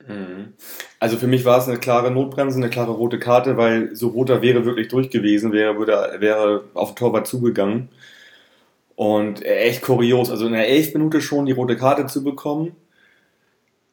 Mhm. 0.07 0.53
Also 0.99 1.17
für 1.17 1.27
mich 1.27 1.45
war 1.45 1.59
es 1.59 1.67
eine 1.67 1.77
klare 1.77 2.11
Notbremse, 2.11 2.57
eine 2.57 2.69
klare 2.69 2.91
rote 2.91 3.19
Karte, 3.19 3.57
weil 3.57 3.95
Sobota 3.95 4.41
wäre 4.41 4.65
wirklich 4.65 4.89
durch 4.89 5.09
gewesen, 5.09 5.51
wäre, 5.53 5.77
wäre 6.19 6.65
auf 6.73 6.95
Torwart 6.95 7.27
zugegangen. 7.27 7.89
Und 8.99 9.45
echt 9.45 9.81
kurios, 9.81 10.29
also 10.29 10.45
in 10.47 10.51
der 10.51 10.67
11 10.67 10.93
Minute 10.93 11.21
schon 11.21 11.45
die 11.45 11.53
rote 11.53 11.77
Karte 11.77 12.05
zu 12.07 12.21
bekommen, 12.21 12.75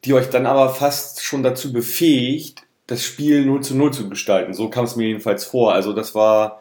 die 0.04 0.14
euch 0.14 0.30
dann 0.30 0.46
aber 0.46 0.68
fast 0.68 1.22
schon 1.22 1.44
dazu 1.44 1.72
befähigt, 1.72 2.62
das 2.88 3.04
Spiel 3.04 3.46
0 3.46 3.60
zu 3.62 3.76
0 3.76 3.92
zu 3.92 4.08
gestalten. 4.08 4.52
So 4.52 4.68
kam 4.68 4.84
es 4.84 4.96
mir 4.96 5.06
jedenfalls 5.06 5.44
vor. 5.44 5.72
Also 5.72 5.92
das 5.92 6.16
war, 6.16 6.60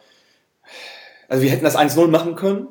also 1.26 1.42
wir 1.42 1.50
hätten 1.50 1.64
das 1.64 1.76
1-0 1.76 2.06
machen 2.06 2.36
können. 2.36 2.68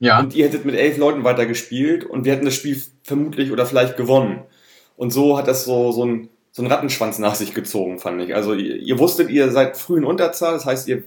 Ja. 0.00 0.20
Und 0.20 0.34
ihr 0.34 0.44
hättet 0.44 0.66
mit 0.66 0.74
elf 0.74 0.98
Leuten 0.98 1.24
weitergespielt 1.24 2.04
und 2.04 2.26
wir 2.26 2.34
hätten 2.34 2.44
das 2.44 2.52
Spiel 2.52 2.78
vermutlich 3.02 3.50
oder 3.50 3.64
vielleicht 3.64 3.96
gewonnen. 3.96 4.42
Und 4.98 5.14
so 5.14 5.38
hat 5.38 5.48
das 5.48 5.64
so, 5.64 5.92
so 5.92 6.04
ein, 6.04 6.28
so 6.52 6.60
einen 6.60 6.70
Rattenschwanz 6.70 7.18
nach 7.18 7.36
sich 7.36 7.54
gezogen, 7.54 7.98
fand 7.98 8.20
ich. 8.20 8.34
Also 8.34 8.52
ihr, 8.52 8.76
ihr 8.76 8.98
wusstet, 8.98 9.30
ihr 9.30 9.50
seid 9.50 9.78
früh 9.78 9.96
in 9.96 10.04
Unterzahl, 10.04 10.52
das 10.52 10.66
heißt, 10.66 10.88
ihr 10.88 11.04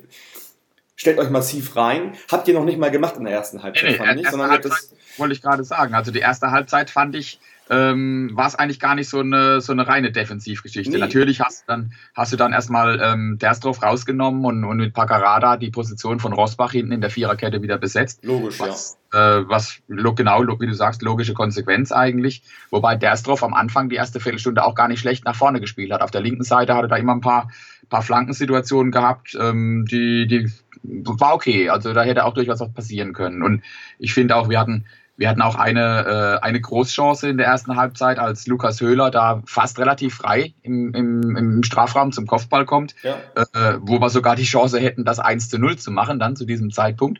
stellt 1.00 1.18
euch 1.18 1.30
massiv 1.30 1.76
rein. 1.78 2.14
Habt 2.30 2.48
ihr 2.50 2.54
noch 2.54 2.66
nicht 2.66 2.78
mal 2.78 2.92
gemacht 2.92 3.16
in 3.18 3.24
der 3.24 3.34
ersten 3.34 3.64
Halbzeit, 3.64 3.84
nee, 3.84 3.92
nee, 3.92 4.06
fand 4.06 4.20
ich. 4.20 4.30
Sondern 4.30 4.52
Halbzeit, 4.52 4.72
das 4.72 4.94
wollte 5.18 5.34
ich 5.34 5.42
gerade 5.42 5.64
sagen. 5.64 5.94
Also 5.96 6.12
die 6.12 6.20
erste 6.20 6.52
Halbzeit 6.52 6.90
fand 6.90 7.16
ich, 7.16 7.40
ähm, 7.70 8.32
war 8.34 8.48
es 8.48 8.56
eigentlich 8.56 8.82
gar 8.82 8.96
nicht 8.96 9.08
so 9.08 9.20
eine, 9.20 9.62
so 9.62 9.72
eine 9.72 9.88
reine 9.88 10.12
Defensivgeschichte. 10.12 10.92
Nee. 10.92 10.98
Natürlich 10.98 11.40
hast, 11.40 11.64
dann, 11.68 11.94
hast 12.16 12.34
du 12.34 12.36
dann 12.36 12.52
erstmal 12.52 13.00
ähm, 13.02 13.38
Derstroff 13.40 13.82
rausgenommen 13.82 14.44
und, 14.44 14.66
und 14.66 14.78
mit 14.78 14.94
Paccarada 14.94 15.56
die 15.56 15.70
Position 15.70 16.20
von 16.20 16.34
Rosbach 16.34 16.74
hinten 16.74 16.92
in 16.92 17.00
der 17.00 17.12
Viererkette 17.12 17.62
wieder 17.62 17.78
besetzt. 17.78 18.26
Logisch, 18.26 18.60
was, 18.60 18.98
ja. 19.14 19.38
Äh, 19.38 19.48
was 19.48 19.78
genau, 19.88 20.42
wie 20.60 20.68
du 20.68 20.74
sagst, 20.74 21.02
logische 21.02 21.34
Konsequenz 21.34 21.94
eigentlich. 21.94 22.44
Wobei 22.72 22.98
Derstroff 22.98 23.44
am 23.44 23.54
Anfang 23.54 23.88
die 23.88 23.96
erste 23.96 24.20
Viertelstunde 24.20 24.66
auch 24.66 24.76
gar 24.76 24.90
nicht 24.90 25.00
schlecht 25.00 25.24
nach 25.24 25.36
vorne 25.36 25.62
gespielt 25.62 25.94
hat. 25.94 26.02
Auf 26.02 26.12
der 26.12 26.22
linken 26.22 26.44
Seite 26.44 26.74
hatte 26.74 26.88
er 26.88 26.90
da 26.90 26.98
immer 26.98 27.14
ein 27.14 27.22
paar, 27.22 27.50
paar 27.90 28.02
Flankensituationen 28.02 28.92
gehabt, 28.92 29.38
ähm, 29.40 29.86
die, 29.90 30.28
die 30.28 30.52
war 30.84 31.34
okay. 31.34 31.70
Also 31.70 31.94
da 31.94 32.04
hätte 32.04 32.26
auch 32.26 32.34
durchaus 32.34 32.60
was 32.60 32.74
passieren 32.74 33.14
können. 33.14 33.44
Und 33.44 33.64
ich 33.98 34.14
finde 34.14 34.36
auch, 34.36 34.50
wir 34.50 34.60
hatten 34.60 34.86
wir 35.20 35.28
hatten 35.28 35.42
auch 35.42 35.56
eine, 35.56 36.40
äh, 36.42 36.46
eine 36.46 36.62
Großchance 36.62 37.28
in 37.28 37.36
der 37.36 37.46
ersten 37.46 37.76
Halbzeit, 37.76 38.20
als 38.20 38.48
Lukas 38.48 38.80
Höhler 38.80 39.12
da 39.12 39.44
fast 39.46 39.78
relativ 39.78 40.16
frei 40.16 40.54
im, 40.62 40.94
im, 40.94 41.36
im 41.36 41.64
Strafraum 41.64 42.14
zum 42.14 42.26
Kopfball 42.26 42.66
kommt, 42.66 42.96
ja. 43.04 43.18
äh, 43.36 43.78
wo 43.82 44.00
wir 44.00 44.10
sogar 44.10 44.38
die 44.38 44.46
Chance 44.46 44.80
hätten, 44.80 45.04
das 45.04 45.20
1 45.20 45.50
zu 45.50 45.60
0 45.60 45.78
zu 45.78 45.92
machen, 45.92 46.20
dann 46.20 46.38
zu 46.38 46.46
diesem 46.46 46.72
Zeitpunkt. 46.72 47.20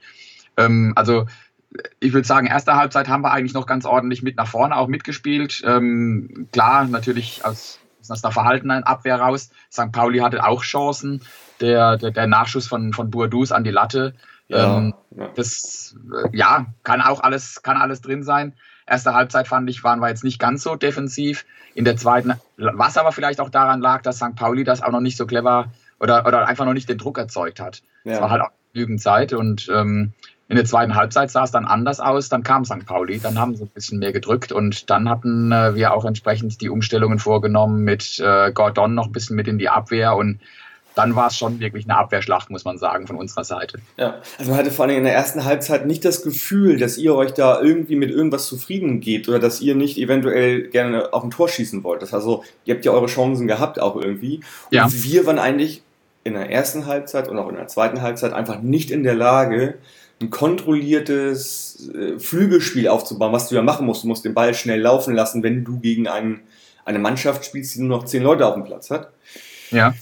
Ähm, 0.56 0.94
also 0.96 1.26
ich 2.00 2.14
würde 2.14 2.26
sagen, 2.26 2.48
erste 2.48 2.78
Halbzeit 2.78 3.10
haben 3.10 3.22
wir 3.22 3.32
eigentlich 3.32 3.54
noch 3.54 3.66
ganz 3.66 3.86
ordentlich 3.86 4.24
mit 4.24 4.38
nach 4.38 4.48
vorne 4.48 4.78
auch 4.78 4.88
mitgespielt. 4.88 5.62
Ähm, 5.66 6.48
klar, 6.54 6.86
natürlich 6.86 7.44
aus, 7.44 7.80
aus 8.08 8.22
der 8.22 8.32
verhaltenen 8.32 8.84
Abwehr 8.84 9.20
raus. 9.20 9.52
St. 9.72 9.92
Pauli 9.92 10.20
hatte 10.20 10.46
auch 10.46 10.64
Chancen. 10.64 11.22
Der, 11.62 11.98
der, 11.98 12.12
der 12.12 12.28
Nachschuss 12.28 12.68
von, 12.68 12.94
von 12.94 13.10
Bourdous 13.10 13.52
an 13.52 13.64
die 13.64 13.72
Latte 13.72 14.14
ja, 14.50 14.78
ähm, 14.78 14.94
ja. 15.12 15.30
Das 15.36 15.96
äh, 16.12 16.36
ja, 16.36 16.66
kann 16.84 17.02
auch 17.02 17.22
alles, 17.22 17.62
kann 17.62 17.78
alles 17.78 18.02
drin 18.02 18.24
sein. 18.24 18.54
Erste 18.88 19.14
Halbzeit 19.14 19.48
fand 19.48 19.70
ich, 19.70 19.84
waren 19.84 20.00
wir 20.00 20.10
jetzt 20.10 20.24
nicht 20.24 20.40
ganz 20.40 20.64
so 20.64 20.76
defensiv. 20.76 21.46
In 21.76 21.86
der 21.86 21.96
zweiten, 21.96 22.34
was 22.58 22.98
aber 22.98 23.12
vielleicht 23.12 23.40
auch 23.40 23.52
daran 23.52 23.80
lag, 23.80 24.02
dass 24.02 24.18
St. 24.18 24.36
Pauli 24.36 24.64
das 24.64 24.82
auch 24.82 24.92
noch 24.92 25.02
nicht 25.02 25.18
so 25.18 25.28
clever 25.28 25.72
oder, 26.00 26.26
oder 26.26 26.48
einfach 26.48 26.66
noch 26.66 26.74
nicht 26.74 26.90
den 26.90 26.98
Druck 26.98 27.20
erzeugt 27.20 27.60
hat. 27.60 27.84
Es 28.04 28.16
ja. 28.16 28.22
war 28.22 28.32
halt 28.32 28.42
auch 28.42 28.50
genügend 28.74 29.00
Zeit 29.00 29.34
und 29.34 29.70
ähm, 29.72 30.14
in 30.48 30.56
der 30.56 30.66
zweiten 30.66 30.96
Halbzeit 30.96 31.30
sah 31.30 31.44
es 31.44 31.52
dann 31.52 31.66
anders 31.66 32.00
aus. 32.00 32.30
Dann 32.30 32.42
kam 32.42 32.66
St. 32.66 32.88
Pauli, 32.88 33.20
dann 33.20 33.38
haben 33.38 33.56
sie 33.56 33.66
ein 33.66 33.70
bisschen 33.70 34.00
mehr 34.00 34.12
gedrückt 34.12 34.52
und 34.52 34.90
dann 34.90 35.08
hatten 35.08 35.52
äh, 35.52 35.76
wir 35.76 35.94
auch 35.94 36.06
entsprechend 36.06 36.60
die 36.60 36.70
Umstellungen 36.70 37.20
vorgenommen 37.20 37.84
mit 37.84 38.20
äh, 38.20 38.52
Gordon 38.52 38.96
noch 38.96 39.06
ein 39.06 39.12
bisschen 39.12 39.36
mit 39.36 39.48
in 39.48 39.60
die 39.60 39.70
Abwehr 39.70 40.16
und 40.16 40.40
dann 41.00 41.16
war 41.16 41.28
es 41.28 41.38
schon 41.38 41.60
wirklich 41.62 41.86
eine 41.86 41.98
Abwehrschlacht, 41.98 42.50
muss 42.50 42.66
man 42.66 42.78
sagen, 42.78 43.08
von 43.08 43.16
unserer 43.16 43.46
Seite. 43.46 43.80
Ja, 43.96 44.22
also 44.38 44.52
man 44.52 44.60
hatte 44.60 44.72
vor 44.72 44.86
allem 44.86 44.98
in 44.98 45.04
der 45.06 45.14
ersten 45.14 45.46
Halbzeit 45.46 45.86
nicht 45.86 46.04
das 46.04 46.24
Gefühl, 46.24 46.78
dass 46.78 46.98
ihr 46.98 47.16
euch 47.16 47.32
da 47.32 47.62
irgendwie 47.62 47.96
mit 47.96 48.12
irgendwas 48.12 48.48
zufrieden 48.48 49.00
gebt 49.00 49.30
oder 49.30 49.40
dass 49.40 49.62
ihr 49.62 49.76
nicht 49.76 49.98
eventuell 49.98 50.64
gerne 50.68 51.14
auf 51.14 51.24
ein 51.24 51.32
Tor 51.32 51.48
schießen 51.48 51.84
wollt. 51.86 52.02
Das 52.02 52.14
also, 52.14 52.44
ihr 52.66 52.76
habt 52.76 52.84
ja 52.84 52.92
eure 52.92 53.06
Chancen 53.06 53.48
gehabt 53.48 53.80
auch 53.80 53.96
irgendwie. 53.96 54.38
Und 54.38 54.44
ja. 54.72 54.88
wir 54.92 55.26
waren 55.26 55.40
eigentlich 55.40 55.84
in 56.26 56.34
der 56.34 56.52
ersten 56.52 56.86
Halbzeit 56.86 57.30
und 57.30 57.38
auch 57.38 57.48
in 57.48 57.56
der 57.56 57.68
zweiten 57.68 58.02
Halbzeit 58.02 58.34
einfach 58.34 58.62
nicht 58.62 58.92
in 58.92 59.04
der 59.04 59.16
Lage, 59.16 59.76
ein 60.22 60.30
kontrolliertes 60.30 61.90
äh, 61.96 62.20
Flügelspiel 62.20 62.90
aufzubauen, 62.90 63.32
was 63.32 63.48
du 63.48 63.56
ja 63.56 63.62
machen 63.62 63.86
musst. 63.86 64.04
Du 64.04 64.10
musst 64.10 64.26
den 64.26 64.34
Ball 64.34 64.54
schnell 64.54 64.82
laufen 64.82 65.16
lassen, 65.16 65.44
wenn 65.44 65.64
du 65.64 65.80
gegen 65.80 66.10
einen, 66.10 66.42
eine 66.84 67.00
Mannschaft 67.00 67.46
spielst, 67.46 67.76
die 67.76 67.80
nur 67.80 68.00
noch 68.00 68.04
zehn 68.04 68.22
Leute 68.22 68.46
auf 68.46 68.56
dem 68.56 68.66
Platz 68.66 68.90
hat. 68.92 69.14
Ja. 69.72 69.94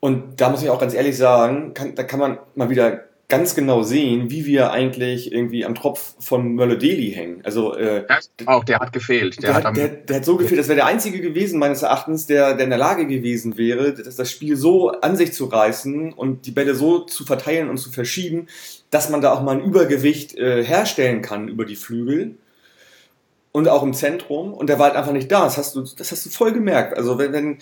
Und 0.00 0.40
da 0.40 0.48
muss 0.48 0.62
ich 0.62 0.70
auch 0.70 0.80
ganz 0.80 0.94
ehrlich 0.94 1.16
sagen, 1.16 1.74
kann, 1.74 1.94
da 1.94 2.02
kann 2.02 2.18
man 2.18 2.38
mal 2.54 2.70
wieder 2.70 3.04
ganz 3.30 3.54
genau 3.54 3.82
sehen, 3.82 4.28
wie 4.28 4.44
wir 4.44 4.72
eigentlich 4.72 5.32
irgendwie 5.32 5.64
am 5.64 5.74
Tropf 5.74 6.14
von 6.18 6.54
Mölle-Deli 6.54 7.12
hängen. 7.12 7.40
Also 7.44 7.74
äh, 7.76 8.04
auch 8.44 8.64
der 8.64 8.80
hat 8.80 8.92
gefehlt. 8.92 9.40
Der, 9.42 9.52
der, 9.52 9.64
hat, 9.64 9.76
der, 9.76 9.88
der, 9.88 10.16
hat 10.16 10.24
so 10.24 10.36
gefehlt, 10.36 10.58
das 10.58 10.68
wäre 10.68 10.76
der 10.76 10.86
einzige 10.86 11.20
gewesen 11.20 11.58
meines 11.58 11.82
Erachtens, 11.82 12.26
der, 12.26 12.54
der 12.54 12.64
in 12.64 12.70
der 12.70 12.78
Lage 12.78 13.06
gewesen 13.06 13.56
wäre, 13.56 13.94
das, 13.94 14.16
das 14.16 14.30
Spiel 14.30 14.56
so 14.56 14.90
an 14.90 15.16
sich 15.16 15.32
zu 15.32 15.46
reißen 15.46 16.12
und 16.12 16.44
die 16.44 16.50
Bälle 16.50 16.74
so 16.74 17.00
zu 17.00 17.24
verteilen 17.24 17.70
und 17.70 17.78
zu 17.78 17.90
verschieben, 17.92 18.48
dass 18.90 19.08
man 19.08 19.20
da 19.20 19.32
auch 19.32 19.42
mal 19.42 19.56
ein 19.56 19.62
Übergewicht 19.62 20.36
äh, 20.36 20.64
herstellen 20.64 21.22
kann 21.22 21.48
über 21.48 21.64
die 21.64 21.76
Flügel 21.76 22.34
und 23.52 23.68
auch 23.68 23.84
im 23.84 23.94
Zentrum. 23.94 24.52
Und 24.52 24.68
der 24.68 24.78
war 24.80 24.86
halt 24.86 24.96
einfach 24.96 25.12
nicht 25.12 25.30
da. 25.30 25.44
Das 25.44 25.56
hast 25.56 25.76
du, 25.76 25.82
das 25.82 26.10
hast 26.10 26.26
du 26.26 26.30
voll 26.30 26.52
gemerkt. 26.52 26.96
Also 26.96 27.16
wenn, 27.18 27.32
wenn 27.32 27.58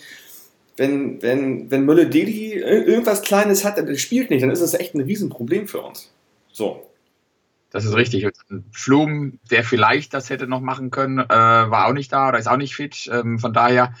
wenn, 0.79 1.21
wenn, 1.21 1.69
wenn 1.69 1.85
Mülle 1.85 2.07
Deli 2.07 2.53
irgendwas 2.53 3.21
Kleines 3.21 3.65
hat, 3.65 3.77
der 3.77 3.95
spielt 3.97 4.29
nicht, 4.29 4.41
dann 4.41 4.49
ist 4.49 4.61
das 4.61 4.73
echt 4.73 4.95
ein 4.95 5.01
Riesenproblem 5.01 5.67
für 5.67 5.81
uns. 5.81 6.09
So. 6.53 6.89
Das 7.69 7.83
ist 7.85 7.93
richtig. 7.93 8.25
Flum, 8.71 9.39
der 9.51 9.63
vielleicht 9.63 10.13
das 10.13 10.29
hätte 10.29 10.47
noch 10.47 10.61
machen 10.61 10.89
können, 10.89 11.19
äh, 11.19 11.29
war 11.29 11.87
auch 11.87 11.93
nicht 11.93 12.13
da 12.13 12.29
oder 12.29 12.39
ist 12.39 12.47
auch 12.47 12.57
nicht 12.57 12.75
fit. 12.75 13.09
Ähm, 13.13 13.39
von 13.39 13.53
daher, 13.53 13.93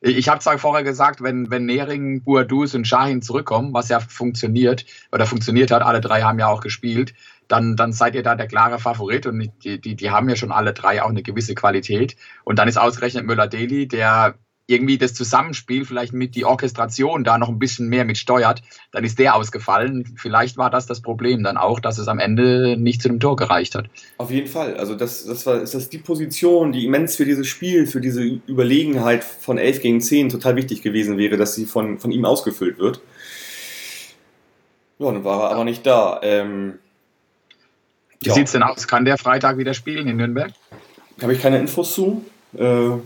ich 0.00 0.28
habe 0.28 0.40
zwar 0.40 0.58
vorher 0.58 0.82
gesagt, 0.82 1.22
wenn, 1.22 1.50
wenn 1.50 1.66
Nering, 1.66 2.22
Boadus 2.22 2.74
und 2.74 2.88
Shahin 2.88 3.22
zurückkommen, 3.22 3.74
was 3.74 3.90
ja 3.90 4.00
funktioniert 4.00 4.86
oder 5.12 5.26
funktioniert 5.26 5.70
hat, 5.70 5.82
alle 5.82 6.00
drei 6.00 6.22
haben 6.22 6.38
ja 6.38 6.48
auch 6.48 6.62
gespielt, 6.62 7.14
dann, 7.46 7.76
dann 7.76 7.92
seid 7.92 8.14
ihr 8.14 8.22
da 8.22 8.34
der 8.34 8.48
klare 8.48 8.78
Favorit 8.78 9.26
und 9.26 9.52
die, 9.62 9.80
die, 9.80 9.94
die 9.94 10.10
haben 10.10 10.28
ja 10.30 10.34
schon 10.34 10.50
alle 10.50 10.72
drei 10.72 11.02
auch 11.02 11.10
eine 11.10 11.22
gewisse 11.22 11.54
Qualität. 11.54 12.16
Und 12.42 12.58
dann 12.58 12.66
ist 12.66 12.78
ausgerechnet 12.78 13.26
Müller-Deli, 13.26 13.86
der 13.86 14.34
irgendwie 14.66 14.96
das 14.96 15.12
Zusammenspiel, 15.14 15.84
vielleicht 15.84 16.12
mit 16.12 16.34
die 16.34 16.44
Orchestration 16.44 17.24
da 17.24 17.36
noch 17.36 17.48
ein 17.48 17.58
bisschen 17.58 17.88
mehr 17.88 18.04
mit 18.04 18.16
steuert, 18.16 18.62
dann 18.92 19.04
ist 19.04 19.18
der 19.18 19.34
ausgefallen. 19.34 20.14
Vielleicht 20.16 20.56
war 20.56 20.70
das 20.70 20.86
das 20.86 21.00
Problem 21.00 21.42
dann 21.42 21.56
auch, 21.56 21.80
dass 21.80 21.98
es 21.98 22.08
am 22.08 22.18
Ende 22.18 22.76
nicht 22.76 23.02
zu 23.02 23.08
einem 23.08 23.20
Tor 23.20 23.36
gereicht 23.36 23.74
hat. 23.74 23.86
Auf 24.18 24.30
jeden 24.30 24.46
Fall. 24.46 24.76
Also 24.76 24.94
das, 24.94 25.24
das 25.24 25.44
war 25.46 25.60
ist 25.60 25.74
das 25.74 25.88
die 25.88 25.98
Position, 25.98 26.72
die 26.72 26.86
immens 26.86 27.16
für 27.16 27.24
dieses 27.24 27.48
Spiel, 27.48 27.86
für 27.86 28.00
diese 28.00 28.22
Überlegenheit 28.22 29.24
von 29.24 29.58
11 29.58 29.80
gegen 29.80 30.00
10 30.00 30.28
total 30.28 30.56
wichtig 30.56 30.82
gewesen 30.82 31.18
wäre, 31.18 31.36
dass 31.36 31.54
sie 31.54 31.66
von, 31.66 31.98
von 31.98 32.12
ihm 32.12 32.24
ausgefüllt 32.24 32.78
wird. 32.78 33.00
Ja, 34.98 35.10
dann 35.10 35.24
war 35.24 35.42
er 35.42 35.50
aber 35.50 35.64
nicht 35.64 35.84
da. 35.84 36.20
Ähm, 36.22 36.78
Wie 38.20 38.28
ja. 38.28 38.34
sieht 38.34 38.46
es 38.46 38.52
denn 38.52 38.62
aus? 38.62 38.86
Kann 38.86 39.04
der 39.04 39.18
Freitag 39.18 39.58
wieder 39.58 39.74
spielen 39.74 40.06
in 40.06 40.16
Nürnberg? 40.16 40.52
Habe 41.20 41.34
ich 41.34 41.42
keine 41.42 41.58
Infos 41.58 41.94
zu. 41.94 42.24
Äh, 42.56 42.98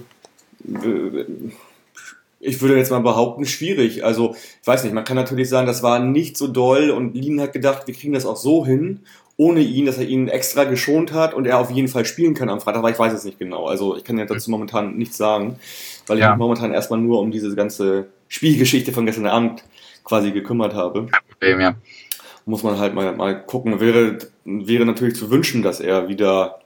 ich 2.40 2.60
würde 2.60 2.76
jetzt 2.76 2.90
mal 2.90 3.00
behaupten, 3.00 3.46
schwierig. 3.46 4.04
Also, 4.04 4.34
ich 4.60 4.66
weiß 4.66 4.84
nicht, 4.84 4.94
man 4.94 5.04
kann 5.04 5.16
natürlich 5.16 5.48
sagen, 5.48 5.66
das 5.66 5.82
war 5.82 5.98
nicht 5.98 6.36
so 6.36 6.46
doll 6.48 6.90
und 6.90 7.14
Lien 7.14 7.40
hat 7.40 7.52
gedacht, 7.52 7.86
wir 7.86 7.94
kriegen 7.94 8.12
das 8.12 8.26
auch 8.26 8.36
so 8.36 8.66
hin, 8.66 9.00
ohne 9.36 9.60
ihn, 9.60 9.86
dass 9.86 9.98
er 9.98 10.06
ihn 10.06 10.28
extra 10.28 10.64
geschont 10.64 11.12
hat 11.12 11.34
und 11.34 11.46
er 11.46 11.58
auf 11.58 11.70
jeden 11.70 11.88
Fall 11.88 12.04
spielen 12.04 12.34
kann 12.34 12.48
am 12.48 12.60
Freitag, 12.60 12.78
aber 12.78 12.90
ich 12.90 12.98
weiß 12.98 13.12
es 13.12 13.24
nicht 13.24 13.38
genau. 13.38 13.66
Also, 13.66 13.96
ich 13.96 14.04
kann 14.04 14.18
ja 14.18 14.24
dazu 14.24 14.50
momentan 14.50 14.96
nichts 14.96 15.16
sagen, 15.16 15.58
weil 16.06 16.18
ja. 16.18 16.26
ich 16.26 16.30
mich 16.32 16.38
momentan 16.38 16.72
erstmal 16.72 17.00
nur 17.00 17.20
um 17.20 17.30
diese 17.30 17.54
ganze 17.54 18.06
Spielgeschichte 18.28 18.92
von 18.92 19.06
gestern 19.06 19.26
Abend 19.26 19.64
quasi 20.04 20.30
gekümmert 20.30 20.74
habe. 20.74 21.06
Kein 21.06 21.20
Problem, 21.28 21.60
ja. 21.60 21.74
Muss 22.44 22.62
man 22.62 22.78
halt 22.78 22.94
mal, 22.94 23.12
mal 23.16 23.44
gucken. 23.44 23.80
Wäre, 23.80 24.18
wäre 24.44 24.86
natürlich 24.86 25.16
zu 25.16 25.30
wünschen, 25.30 25.62
dass 25.62 25.80
er 25.80 26.08
wieder 26.08 26.60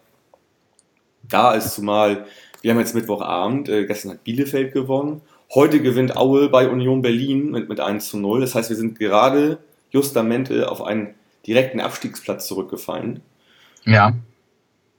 da 1.23 1.55
ist, 1.55 1.75
zumal 1.75 2.27
wir 2.63 2.71
haben 2.71 2.79
jetzt 2.79 2.95
Mittwochabend, 2.95 3.69
äh, 3.69 3.87
gestern 3.87 4.13
hat 4.13 4.25
Bielefeld 4.25 4.73
gewonnen. 4.73 5.23
Heute 5.55 5.81
gewinnt 5.81 6.17
Aue 6.17 6.49
bei 6.49 6.69
Union 6.69 7.03
Berlin 7.03 7.51
mit, 7.51 7.69
mit 7.69 7.81
1 7.81 8.09
zu 8.09 8.19
0. 8.19 8.41
Das 8.41 8.55
heißt, 8.55 8.71
wir 8.71 8.77
sind 8.77 8.99
gerade 8.99 9.59
justamente 9.91 10.71
auf 10.71 10.83
einen 10.83 11.15
direkten 11.47 11.81
Abstiegsplatz 11.81 12.47
zurückgefallen. 12.47 13.21
Ja. 13.85 14.15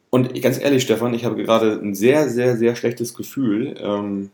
Und 0.09 0.39
ganz 0.41 0.59
ehrlich, 0.59 0.83
Stefan, 0.83 1.13
ich 1.13 1.23
habe 1.23 1.41
gerade 1.41 1.79
ein 1.81 1.95
sehr, 1.95 2.29
sehr, 2.29 2.57
sehr 2.57 2.75
schlechtes 2.75 3.13
Gefühl. 3.13 3.75
Ähm, 3.79 4.29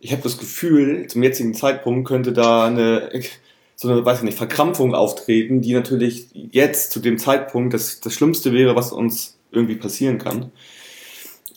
ich 0.00 0.10
habe 0.10 0.22
das 0.22 0.36
Gefühl, 0.36 1.06
zum 1.06 1.22
jetzigen 1.22 1.54
Zeitpunkt 1.54 2.08
könnte 2.08 2.32
da 2.32 2.66
eine, 2.66 3.10
so 3.76 3.88
eine, 3.88 4.04
weiß 4.04 4.18
ich 4.18 4.24
nicht, 4.24 4.36
Verkrampfung 4.36 4.94
auftreten, 4.94 5.60
die 5.60 5.74
natürlich 5.74 6.26
jetzt 6.32 6.90
zu 6.90 6.98
dem 6.98 7.18
Zeitpunkt 7.18 7.72
das, 7.72 8.00
das 8.00 8.14
Schlimmste 8.14 8.52
wäre, 8.52 8.74
was 8.74 8.90
uns 8.90 9.38
irgendwie 9.52 9.76
passieren 9.76 10.18
kann. 10.18 10.50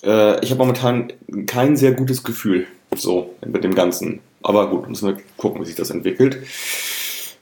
Äh, 0.05 0.43
ich 0.43 0.51
habe 0.51 0.59
momentan 0.59 1.11
kein 1.47 1.75
sehr 1.75 1.93
gutes 1.93 2.23
Gefühl 2.23 2.67
so 2.95 3.35
mit 3.45 3.63
dem 3.63 3.75
Ganzen. 3.75 4.19
Aber 4.41 4.69
gut, 4.69 4.87
müssen 4.87 5.07
wir 5.07 5.23
gucken, 5.37 5.61
wie 5.61 5.65
sich 5.65 5.75
das 5.75 5.89
entwickelt. 5.89 6.37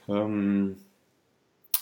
Ähm, 0.08 0.76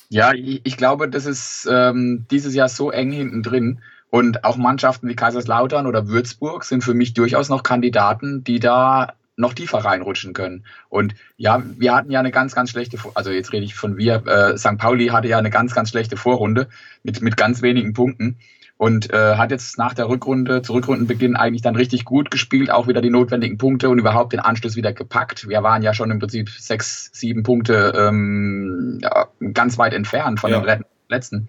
ja, 0.08 0.32
ich, 0.34 0.76
glaube, 0.76 1.08
das 1.08 1.26
ist 1.26 1.66
ähm, 1.70 2.26
dieses 2.30 2.54
Jahr 2.54 2.68
so 2.68 2.90
eng 2.90 3.12
hinten 3.12 3.42
drin. 3.42 3.80
Und 4.10 4.44
auch 4.44 4.58
Mannschaften 4.58 5.08
wie 5.08 5.16
Kaiserslautern 5.16 5.86
oder 5.86 6.08
Würzburg 6.08 6.64
sind 6.64 6.84
für 6.84 6.92
mich 6.92 7.14
durchaus 7.14 7.48
noch 7.48 7.62
Kandidaten, 7.62 8.44
die 8.44 8.60
da 8.60 9.14
noch 9.36 9.54
tiefer 9.54 9.78
reinrutschen 9.78 10.34
können. 10.34 10.66
Und 10.90 11.14
ja, 11.38 11.62
wir 11.78 11.94
hatten 11.94 12.10
ja 12.10 12.20
eine 12.20 12.30
ganz, 12.30 12.54
ganz 12.54 12.68
schlechte, 12.68 12.98
also 13.14 13.30
jetzt 13.30 13.54
rede 13.54 13.64
ich 13.64 13.74
von 13.74 13.96
wir, 13.96 14.26
äh, 14.26 14.58
St. 14.58 14.76
Pauli 14.76 15.06
hatte 15.06 15.28
ja 15.28 15.38
eine 15.38 15.48
ganz, 15.48 15.74
ganz 15.74 15.88
schlechte 15.88 16.18
Vorrunde 16.18 16.68
mit, 17.02 17.22
mit 17.22 17.38
ganz 17.38 17.62
wenigen 17.62 17.94
Punkten 17.94 18.36
und 18.82 19.12
äh, 19.12 19.36
hat 19.36 19.52
jetzt 19.52 19.78
nach 19.78 19.94
der 19.94 20.08
Rückrunde, 20.08 20.60
zu 20.60 20.72
Rückrundenbeginn 20.72 21.36
eigentlich 21.36 21.62
dann 21.62 21.76
richtig 21.76 22.04
gut 22.04 22.32
gespielt, 22.32 22.68
auch 22.68 22.88
wieder 22.88 23.00
die 23.00 23.10
notwendigen 23.10 23.56
Punkte 23.56 23.88
und 23.88 24.00
überhaupt 24.00 24.32
den 24.32 24.40
Anschluss 24.40 24.74
wieder 24.74 24.92
gepackt. 24.92 25.48
Wir 25.48 25.62
waren 25.62 25.82
ja 25.82 25.94
schon 25.94 26.10
im 26.10 26.18
Prinzip 26.18 26.50
sechs, 26.50 27.08
sieben 27.12 27.44
Punkte 27.44 27.92
ähm, 27.96 28.98
ja, 29.00 29.28
ganz 29.52 29.78
weit 29.78 29.94
entfernt 29.94 30.40
von 30.40 30.50
ja. 30.50 30.58
den 30.58 30.84
letzten. 31.08 31.46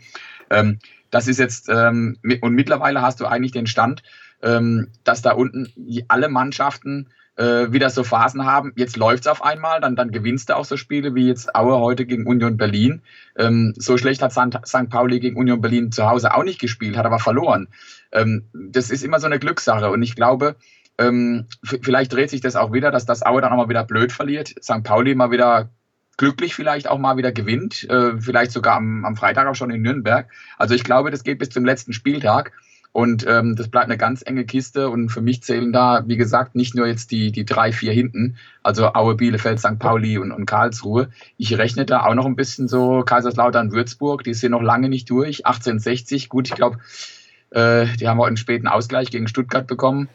Ähm, 0.52 0.78
das 1.10 1.28
ist 1.28 1.40
jetzt, 1.40 1.70
ähm, 1.70 2.20
und 2.42 2.54
mittlerweile 2.54 3.02
hast 3.02 3.20
du 3.20 3.26
eigentlich 3.26 3.52
den 3.52 3.66
Stand, 3.66 4.04
ähm, 4.44 4.90
dass 5.04 5.24
da 5.24 5.32
unten 5.32 5.74
alle 6.10 6.30
Mannschaften 6.30 7.10
äh, 7.36 7.72
wieder 7.72 7.90
so 7.90 8.04
Phasen 8.04 8.46
haben. 8.46 8.74
Jetzt 8.76 8.98
läuft 8.98 9.24
es 9.24 9.28
auf 9.28 9.44
einmal, 9.44 9.82
dann, 9.82 9.96
dann 9.96 10.12
gewinnst 10.12 10.50
du 10.50 10.56
auch 10.56 10.66
so 10.66 10.78
Spiele 10.78 11.16
wie 11.16 11.28
jetzt 11.28 11.56
Aue 11.56 11.80
heute 11.80 12.06
gegen 12.06 12.28
Union 12.28 12.58
Berlin. 12.58 13.02
Ähm, 13.38 13.74
so 13.78 13.98
schlecht 13.98 14.22
hat 14.22 14.34
St. 14.34 14.90
Pauli 14.90 15.20
gegen 15.20 15.38
Union 15.38 15.62
Berlin 15.62 15.92
zu 15.92 16.10
Hause 16.10 16.34
auch 16.36 16.44
nicht 16.44 16.60
gespielt, 16.60 16.98
hat 16.98 17.06
aber 17.06 17.20
verloren. 17.20 17.70
Ähm, 18.12 18.46
das 18.54 18.90
ist 18.90 19.04
immer 19.04 19.20
so 19.20 19.26
eine 19.26 19.40
Glückssache 19.40 19.90
und 19.90 20.04
ich 20.04 20.16
glaube, 20.16 20.56
ähm, 21.00 21.48
vielleicht 21.64 22.14
dreht 22.14 22.30
sich 22.30 22.42
das 22.42 22.56
auch 22.56 22.72
wieder, 22.72 22.92
dass 22.92 23.06
das 23.06 23.26
Aue 23.26 23.42
dann 23.42 23.52
auch 23.52 23.58
mal 23.58 23.70
wieder 23.70 23.84
blöd 23.84 24.12
verliert, 24.12 24.54
St. 24.62 24.84
Pauli 24.84 25.16
mal 25.16 25.32
wieder 25.32 25.70
glücklich 26.18 26.54
vielleicht 26.54 26.88
auch 26.88 27.00
mal 27.00 27.18
wieder 27.18 27.32
gewinnt, 27.32 27.90
äh, 27.90 28.20
vielleicht 28.20 28.52
sogar 28.52 28.76
am, 28.76 29.04
am 29.06 29.16
Freitag 29.16 29.48
auch 29.48 29.56
schon 29.56 29.72
in 29.72 29.82
Nürnberg. 29.82 30.30
Also 30.58 30.76
ich 30.76 30.84
glaube, 30.84 31.10
das 31.10 31.24
geht 31.24 31.40
bis 31.40 31.50
zum 31.50 31.66
letzten 31.66 31.94
Spieltag. 31.94 32.52
Und 32.94 33.26
ähm, 33.28 33.56
das 33.56 33.70
bleibt 33.70 33.86
eine 33.86 33.98
ganz 33.98 34.22
enge 34.24 34.46
Kiste. 34.46 34.90
Und 34.90 35.10
für 35.10 35.20
mich 35.20 35.42
zählen 35.42 35.74
da, 35.74 36.04
wie 36.06 36.16
gesagt, 36.16 36.56
nicht 36.56 36.76
nur 36.76 36.86
jetzt 36.86 37.10
die, 37.10 37.32
die 37.32 37.44
drei, 37.44 37.72
vier 37.72 37.92
hinten, 37.92 38.38
also 38.62 38.94
Aue, 38.94 39.16
Bielefeld, 39.16 39.60
St. 39.60 39.80
Pauli 39.80 40.20
und, 40.20 40.32
und 40.32 40.46
Karlsruhe. 40.46 41.10
Ich 41.38 41.58
rechne 41.58 41.86
da 41.86 42.06
auch 42.06 42.14
noch 42.14 42.28
ein 42.28 42.36
bisschen 42.36 42.68
so 42.68 43.04
Kaiserslautern, 43.04 43.72
Würzburg, 43.72 44.24
die 44.24 44.36
sind 44.36 44.52
noch 44.52 44.62
lange 44.62 44.90
nicht 44.90 45.10
durch. 45.10 45.46
1860, 45.48 46.30
gut, 46.30 46.48
ich 46.48 46.54
glaube, 46.54 46.78
äh, 47.50 47.88
die 48.00 48.08
haben 48.08 48.20
heute 48.20 48.28
einen 48.28 48.38
späten 48.38 48.68
Ausgleich 48.68 49.10
gegen 49.10 49.28
Stuttgart 49.28 49.66
bekommen. 49.66 50.08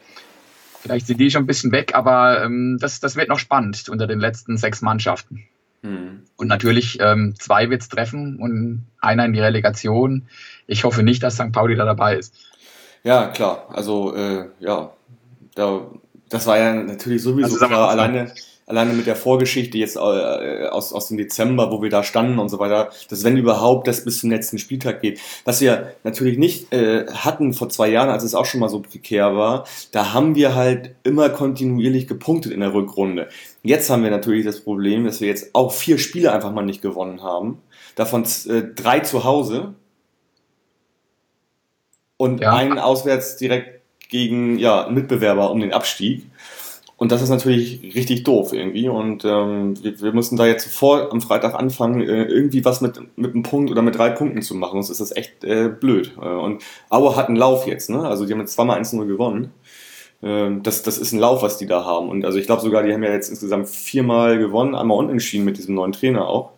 Vielleicht 0.81 1.09
sind 1.09 1.19
die 1.19 1.33
schon 1.33 1.43
ein 1.43 1.49
bisschen 1.49 1.73
weg, 1.73 1.97
aber 1.97 2.45
ähm, 2.45 2.79
das, 2.81 3.01
das 3.01 3.17
wird 3.17 3.29
noch 3.29 3.41
spannend 3.41 3.89
unter 3.89 4.07
den 4.07 4.21
letzten 4.21 4.57
sechs 4.57 4.83
Mannschaften. 4.83 5.45
Hm. 5.83 6.23
Und 6.37 6.47
natürlich 6.47 6.99
ähm, 7.01 7.35
zwei 7.39 7.71
wird 7.71 7.83
es 7.83 7.89
treffen 7.89 8.39
und 8.39 8.87
einer 9.01 9.25
in 9.25 9.33
die 9.33 9.41
Relegation. 9.41 10.29
Ich 10.69 10.85
hoffe 10.85 11.03
nicht, 11.03 11.25
dass 11.25 11.35
St. 11.35 11.51
Pauli 11.51 11.75
da 11.75 11.85
dabei 11.85 12.17
ist. 12.17 12.35
Ja, 13.05 13.29
klar. 13.29 13.69
Also, 13.73 14.15
äh, 14.15 14.47
ja, 14.61 14.93
da, 15.55 15.87
das 16.29 16.47
war 16.47 16.59
ja 16.59 16.75
natürlich 16.75 17.23
sowieso 17.23 17.55
also, 17.55 17.67
klar, 17.67 17.89
alleine, 17.89 18.33
alleine 18.67 18.93
mit 18.93 19.07
der 19.07 19.17
Vorgeschichte 19.17 19.79
jetzt 19.79 19.97
äh, 19.97 20.69
aus, 20.69 20.93
aus 20.93 21.09
dem 21.09 21.17
Dezember, 21.17 21.73
wo 21.73 21.83
wir 21.83 21.91
da 21.91 22.03
standen 22.03 22.39
und 22.39 22.49
so 22.49 22.59
weiter, 22.59 22.91
dass 23.09 23.25
wenn 23.25 23.37
überhaupt 23.37 23.89
das 23.89 24.05
bis 24.05 24.19
zum 24.19 24.31
letzten 24.31 24.59
Spieltag 24.59 25.01
geht. 25.01 25.21
Was 25.45 25.61
wir 25.61 25.95
natürlich 26.05 26.39
nicht 26.39 26.73
äh, 26.73 27.07
hatten 27.07 27.55
vor 27.55 27.71
zwei 27.71 27.89
Jahren, 27.89 28.11
als 28.11 28.25
es 28.25 28.35
auch 28.35 28.45
schon 28.45 28.61
mal 28.61 28.69
so 28.69 28.81
prekär 28.81 29.37
war, 29.37 29.65
da 29.93 30.13
haben 30.13 30.35
wir 30.35 30.55
halt 30.55 30.95
immer 31.03 31.31
kontinuierlich 31.31 32.07
gepunktet 32.07 32.53
in 32.53 32.61
der 32.61 32.75
Rückrunde. 32.75 33.29
Jetzt 33.63 33.91
haben 33.91 34.05
wir 34.05 34.11
natürlich 34.11 34.45
das 34.45 34.61
Problem, 34.61 35.05
dass 35.05 35.21
wir 35.21 35.29
jetzt 35.29 35.55
auch 35.55 35.73
vier 35.73 35.99
Spiele 35.99 36.33
einfach 36.33 36.53
mal 36.53 36.65
nicht 36.65 36.83
gewonnen 36.83 37.23
haben. 37.23 37.63
Davon 37.97 38.25
äh, 38.25 38.63
drei 38.75 39.01
zu 39.01 39.25
Hause 39.25 39.75
und 42.19 42.43
ja. 42.43 42.55
einen 42.55 42.79
auswärts 42.79 43.39
direkt 43.39 43.81
gegen 44.11 44.59
ja, 44.59 44.89
Mitbewerber 44.91 45.51
um 45.51 45.61
den 45.61 45.73
Abstieg. 45.73 46.27
Und 46.97 47.13
das 47.13 47.23
ist 47.23 47.29
natürlich 47.29 47.95
richtig 47.95 48.25
doof 48.25 48.53
irgendwie. 48.53 48.89
Und 48.89 49.25
ähm, 49.25 49.81
wir, 49.83 50.01
wir 50.01 50.13
mussten 50.13 50.37
da 50.37 50.47
jetzt 50.47 50.65
sofort 50.65 51.13
am 51.13 51.21
Freitag 51.21 51.55
anfangen, 51.55 52.01
äh, 52.01 52.25
irgendwie 52.25 52.65
was 52.65 52.81
mit, 52.81 53.01
mit 53.17 53.35
einem 53.35 53.45
Punkt 53.45 53.71
oder 53.71 53.83
mit 53.83 53.97
drei 53.97 54.11
Punkten 54.11 54.43
zu 54.43 54.57
machen. 54.57 54.83
Sonst 54.83 54.91
ist 54.91 55.01
das 55.01 55.17
echt 55.17 55.45
äh, 55.45 55.69
blöd. 55.69 56.13
Äh, 56.21 56.27
und 56.27 56.63
Aue 56.91 57.15
hat 57.15 57.29
einen 57.29 57.37
Lauf 57.37 57.69
jetzt, 57.69 57.89
ne? 57.89 58.01
Also 58.01 58.27
die 58.27 58.33
haben 58.33 58.41
jetzt 58.41 58.55
zweimal 58.55 58.81
1-0 58.81 59.07
gewonnen. 59.07 59.53
Ähm, 60.25 60.65
das, 60.65 60.83
das 60.83 60.99
ist 60.99 61.13
ein 61.13 61.21
Lauf, 61.21 61.41
was 61.43 61.57
die 61.57 61.67
da 61.67 61.85
haben. 61.85 62.09
Und 62.09 62.25
also 62.25 62.37
ich 62.37 62.47
glaube 62.47 62.63
sogar, 62.63 62.83
die 62.83 62.93
haben 62.93 63.05
ja 63.05 63.13
jetzt 63.13 63.31
insgesamt 63.31 63.69
viermal 63.69 64.39
gewonnen, 64.39 64.75
einmal 64.75 64.99
unentschieden 64.99 65.45
mit 65.45 65.57
diesem 65.57 65.77
neuen 65.77 65.93
Trainer 65.93 66.27
auch. 66.27 66.51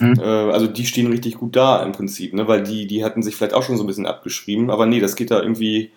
Mhm. 0.00 0.18
Äh, 0.18 0.22
also 0.22 0.66
die 0.66 0.86
stehen 0.86 1.08
richtig 1.08 1.36
gut 1.36 1.56
da 1.56 1.82
im 1.82 1.92
Prinzip, 1.92 2.34
ne? 2.34 2.48
weil 2.48 2.62
die, 2.62 2.86
die 2.86 3.04
hatten 3.04 3.22
sich 3.22 3.36
vielleicht 3.36 3.54
auch 3.54 3.62
schon 3.62 3.76
so 3.76 3.84
ein 3.84 3.86
bisschen 3.86 4.06
abgeschrieben, 4.06 4.70
aber 4.70 4.86
nee, 4.86 5.00
das 5.00 5.16
geht 5.16 5.30
da 5.30 5.40
irgendwie 5.40 5.90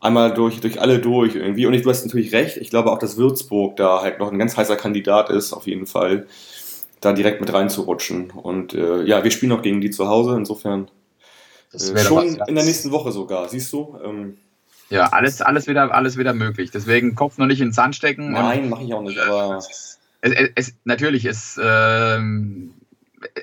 einmal 0.00 0.32
durch, 0.32 0.60
durch 0.60 0.80
alle 0.80 0.98
durch 0.98 1.34
irgendwie. 1.34 1.66
Und 1.66 1.74
ich, 1.74 1.82
du 1.82 1.90
hast 1.90 2.04
natürlich 2.04 2.32
recht, 2.32 2.56
ich 2.56 2.70
glaube 2.70 2.90
auch, 2.90 2.98
dass 2.98 3.16
Würzburg 3.16 3.76
da 3.76 4.02
halt 4.02 4.18
noch 4.18 4.32
ein 4.32 4.38
ganz 4.38 4.56
heißer 4.56 4.76
Kandidat 4.76 5.30
ist, 5.30 5.52
auf 5.52 5.66
jeden 5.66 5.86
Fall, 5.86 6.26
da 7.00 7.12
direkt 7.12 7.40
mit 7.40 7.52
reinzurutschen. 7.52 8.30
Und 8.30 8.74
äh, 8.74 9.02
ja, 9.04 9.24
wir 9.24 9.30
spielen 9.30 9.52
auch 9.52 9.62
gegen 9.62 9.80
die 9.80 9.90
zu 9.90 10.08
Hause, 10.08 10.36
insofern 10.36 10.90
äh, 11.72 11.98
schon 11.98 12.36
in 12.46 12.54
der 12.54 12.64
nächsten 12.64 12.90
Woche 12.90 13.12
sogar, 13.12 13.48
siehst 13.48 13.72
du? 13.72 13.98
Ähm, 14.04 14.36
ja, 14.90 15.06
alles, 15.06 15.40
alles, 15.40 15.68
wieder, 15.68 15.94
alles 15.94 16.18
wieder 16.18 16.34
möglich. 16.34 16.70
Deswegen 16.72 17.14
Kopf 17.14 17.38
noch 17.38 17.46
nicht 17.46 17.60
ins 17.60 17.76
Sand 17.76 17.94
stecken. 17.94 18.32
Nein, 18.32 18.68
mache 18.68 18.82
ich 18.82 18.92
auch 18.92 19.02
nicht, 19.02 19.18
aber. 19.18 19.58
Es, 19.58 19.98
es, 20.20 20.50
es, 20.56 20.74
natürlich, 20.84 21.24
es, 21.24 21.58
ähm, 21.62 22.74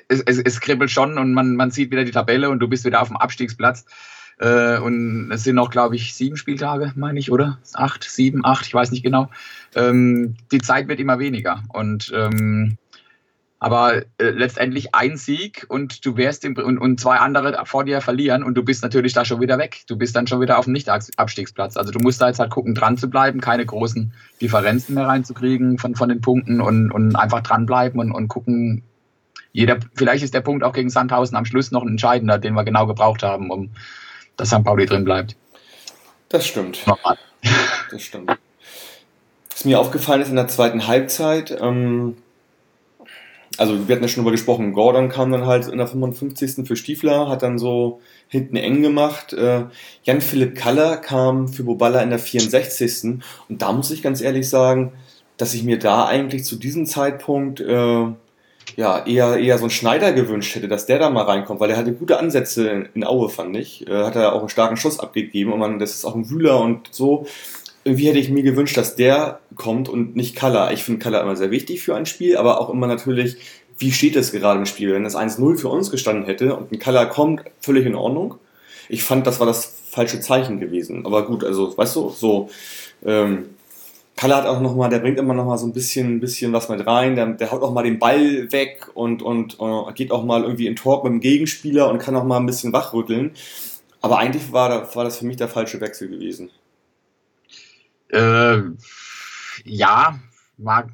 es, 0.08 0.20
es, 0.20 0.38
es 0.38 0.60
kribbelt 0.60 0.90
schon 0.90 1.18
und 1.18 1.32
man, 1.32 1.56
man 1.56 1.70
sieht 1.70 1.90
wieder 1.90 2.04
die 2.04 2.12
Tabelle 2.12 2.50
und 2.50 2.60
du 2.60 2.68
bist 2.68 2.84
wieder 2.84 3.00
auf 3.00 3.08
dem 3.08 3.16
Abstiegsplatz. 3.16 3.84
Äh, 4.38 4.78
und 4.78 5.30
es 5.32 5.44
sind 5.44 5.56
noch, 5.56 5.70
glaube 5.70 5.96
ich, 5.96 6.14
sieben 6.14 6.36
Spieltage, 6.36 6.92
meine 6.94 7.18
ich, 7.18 7.32
oder? 7.32 7.58
Acht, 7.74 8.04
sieben, 8.04 8.44
acht, 8.44 8.66
ich 8.66 8.74
weiß 8.74 8.90
nicht 8.92 9.02
genau. 9.02 9.30
Ähm, 9.74 10.36
die 10.52 10.60
Zeit 10.60 10.88
wird 10.88 11.00
immer 11.00 11.18
weniger. 11.18 11.62
Und 11.72 12.12
ähm, 12.14 12.78
aber 13.60 14.02
äh, 14.18 14.30
letztendlich 14.30 14.94
ein 14.94 15.16
Sieg 15.16 15.66
und 15.68 16.06
du 16.06 16.16
wärst 16.16 16.44
im, 16.44 16.56
und, 16.56 16.78
und 16.78 17.00
zwei 17.00 17.16
andere 17.16 17.60
vor 17.64 17.84
dir 17.84 18.00
verlieren 18.00 18.44
und 18.44 18.54
du 18.54 18.62
bist 18.62 18.84
natürlich 18.84 19.12
da 19.14 19.24
schon 19.24 19.40
wieder 19.40 19.58
weg. 19.58 19.82
Du 19.88 19.96
bist 19.96 20.14
dann 20.14 20.28
schon 20.28 20.40
wieder 20.40 20.58
auf 20.58 20.66
dem 20.66 20.74
Nicht-Abstiegsplatz. 20.74 21.76
Also 21.76 21.90
du 21.90 21.98
musst 21.98 22.20
da 22.20 22.28
jetzt 22.28 22.38
halt 22.38 22.50
gucken, 22.50 22.74
dran 22.74 22.96
zu 22.96 23.10
bleiben, 23.10 23.40
keine 23.40 23.66
großen 23.66 24.12
Differenzen 24.40 24.94
mehr 24.94 25.08
reinzukriegen 25.08 25.78
von, 25.78 25.96
von 25.96 26.08
den 26.08 26.20
Punkten 26.20 26.60
und, 26.60 26.92
und 26.92 27.16
einfach 27.16 27.42
dranbleiben 27.42 27.98
und, 27.98 28.12
und 28.12 28.28
gucken, 28.28 28.84
jeder, 29.52 29.78
vielleicht 29.94 30.22
ist 30.22 30.34
der 30.34 30.40
Punkt 30.40 30.62
auch 30.62 30.72
gegen 30.72 30.90
Sandhausen 30.90 31.36
am 31.36 31.44
Schluss 31.44 31.70
noch 31.70 31.82
ein 31.82 31.88
entscheidender, 31.88 32.38
den 32.38 32.54
wir 32.54 32.64
genau 32.64 32.86
gebraucht 32.86 33.22
haben, 33.22 33.50
um 33.50 33.70
dass 34.36 34.48
St. 34.48 34.64
Pauli 34.64 34.86
drin 34.86 35.04
bleibt. 35.04 35.36
Das 36.30 36.46
stimmt. 36.46 36.86
Normal. 36.86 37.18
Das 37.90 38.02
stimmt. 38.02 38.30
Was 39.50 39.64
mir 39.64 39.80
aufgefallen 39.80 40.20
ist 40.20 40.28
in 40.28 40.36
der 40.36 40.48
zweiten 40.48 40.86
Halbzeit, 40.86 41.56
ähm, 41.58 42.18
also 43.56 43.88
wir 43.88 43.94
hatten 43.94 44.04
ja 44.04 44.08
schon 44.08 44.22
darüber 44.22 44.32
gesprochen, 44.32 44.74
Gordon 44.74 45.08
kam 45.08 45.32
dann 45.32 45.46
halt 45.46 45.66
in 45.68 45.78
der 45.78 45.86
55. 45.86 46.66
für 46.66 46.76
Stiefler, 46.76 47.28
hat 47.28 47.42
dann 47.42 47.58
so 47.58 48.00
hinten 48.28 48.56
eng 48.56 48.82
gemacht. 48.82 49.32
Äh, 49.32 49.64
Jan-Philipp 50.04 50.54
Kaller 50.54 50.98
kam 50.98 51.48
für 51.48 51.64
Boballa 51.64 52.02
in 52.02 52.10
der 52.10 52.18
64. 52.18 53.20
Und 53.48 53.62
da 53.62 53.72
muss 53.72 53.90
ich 53.90 54.02
ganz 54.02 54.20
ehrlich 54.20 54.48
sagen, 54.48 54.92
dass 55.38 55.54
ich 55.54 55.64
mir 55.64 55.78
da 55.78 56.06
eigentlich 56.06 56.44
zu 56.44 56.56
diesem 56.56 56.84
Zeitpunkt 56.84 57.60
äh, 57.60 58.06
ja, 58.76 59.04
eher, 59.06 59.36
eher 59.38 59.58
so 59.58 59.64
einen 59.64 59.70
Schneider 59.70 60.12
gewünscht 60.12 60.54
hätte, 60.54 60.68
dass 60.68 60.86
der 60.86 60.98
da 60.98 61.10
mal 61.10 61.24
reinkommt, 61.24 61.60
weil 61.60 61.70
er 61.70 61.76
hatte 61.76 61.92
gute 61.92 62.18
Ansätze 62.18 62.88
in 62.94 63.04
Aue, 63.04 63.28
fand 63.28 63.56
ich. 63.56 63.86
Äh, 63.88 64.04
hat 64.04 64.16
er 64.16 64.32
auch 64.32 64.40
einen 64.40 64.48
starken 64.48 64.76
Schuss 64.76 65.00
abgegeben 65.00 65.52
und 65.52 65.58
man, 65.58 65.78
das 65.78 65.94
ist 65.94 66.04
auch 66.04 66.14
ein 66.14 66.28
Wühler 66.30 66.60
und 66.60 66.88
so. 66.90 67.26
Irgendwie 67.84 68.08
hätte 68.08 68.18
ich 68.18 68.30
mir 68.30 68.42
gewünscht, 68.42 68.76
dass 68.76 68.96
der 68.96 69.40
kommt 69.54 69.88
und 69.88 70.16
nicht 70.16 70.36
Kalla. 70.36 70.72
Ich 70.72 70.84
finde 70.84 71.00
Kalla 71.00 71.20
immer 71.20 71.36
sehr 71.36 71.50
wichtig 71.50 71.82
für 71.82 71.94
ein 71.94 72.06
Spiel, 72.06 72.36
aber 72.36 72.60
auch 72.60 72.70
immer 72.70 72.86
natürlich, 72.86 73.38
wie 73.78 73.92
steht 73.92 74.16
es 74.16 74.32
gerade 74.32 74.58
im 74.58 74.66
Spiel? 74.66 74.92
Wenn 74.92 75.04
das 75.04 75.16
1-0 75.16 75.56
für 75.56 75.68
uns 75.68 75.90
gestanden 75.90 76.26
hätte 76.26 76.56
und 76.56 76.72
ein 76.72 76.78
Kalla 76.78 77.06
kommt, 77.06 77.42
völlig 77.60 77.86
in 77.86 77.94
Ordnung. 77.94 78.34
Ich 78.88 79.04
fand, 79.04 79.26
das 79.26 79.38
war 79.40 79.46
das 79.46 79.80
falsche 79.90 80.20
Zeichen 80.20 80.60
gewesen. 80.60 81.06
Aber 81.06 81.26
gut, 81.26 81.44
also, 81.44 81.76
weißt 81.76 81.96
du, 81.96 82.10
so, 82.10 82.50
ähm, 83.04 83.46
Kalle 84.18 84.34
hat 84.34 84.46
auch 84.46 84.60
noch 84.60 84.74
mal, 84.74 84.88
der 84.88 84.98
bringt 84.98 85.16
immer 85.16 85.32
noch 85.32 85.44
mal 85.44 85.58
so 85.58 85.66
ein 85.66 85.72
bisschen, 85.72 86.16
ein 86.16 86.20
bisschen 86.20 86.52
was 86.52 86.68
mit 86.68 86.84
rein. 86.84 87.14
Der, 87.14 87.26
der 87.26 87.52
haut 87.52 87.62
auch 87.62 87.72
mal 87.72 87.84
den 87.84 88.00
Ball 88.00 88.50
weg 88.50 88.88
und, 88.94 89.22
und 89.22 89.60
uh, 89.60 89.92
geht 89.94 90.10
auch 90.10 90.24
mal 90.24 90.42
irgendwie 90.42 90.66
in 90.66 90.74
Talk 90.74 91.04
mit 91.04 91.12
dem 91.12 91.20
Gegenspieler 91.20 91.88
und 91.88 92.00
kann 92.00 92.16
auch 92.16 92.24
mal 92.24 92.38
ein 92.38 92.46
bisschen 92.46 92.72
wachrütteln. 92.72 93.30
Aber 94.00 94.18
eigentlich 94.18 94.50
war, 94.50 94.92
war 94.96 95.04
das 95.04 95.18
für 95.18 95.24
mich 95.24 95.36
der 95.36 95.46
falsche 95.46 95.80
Wechsel 95.80 96.08
gewesen. 96.08 96.50
Äh, 98.08 98.58
ja, 99.64 100.18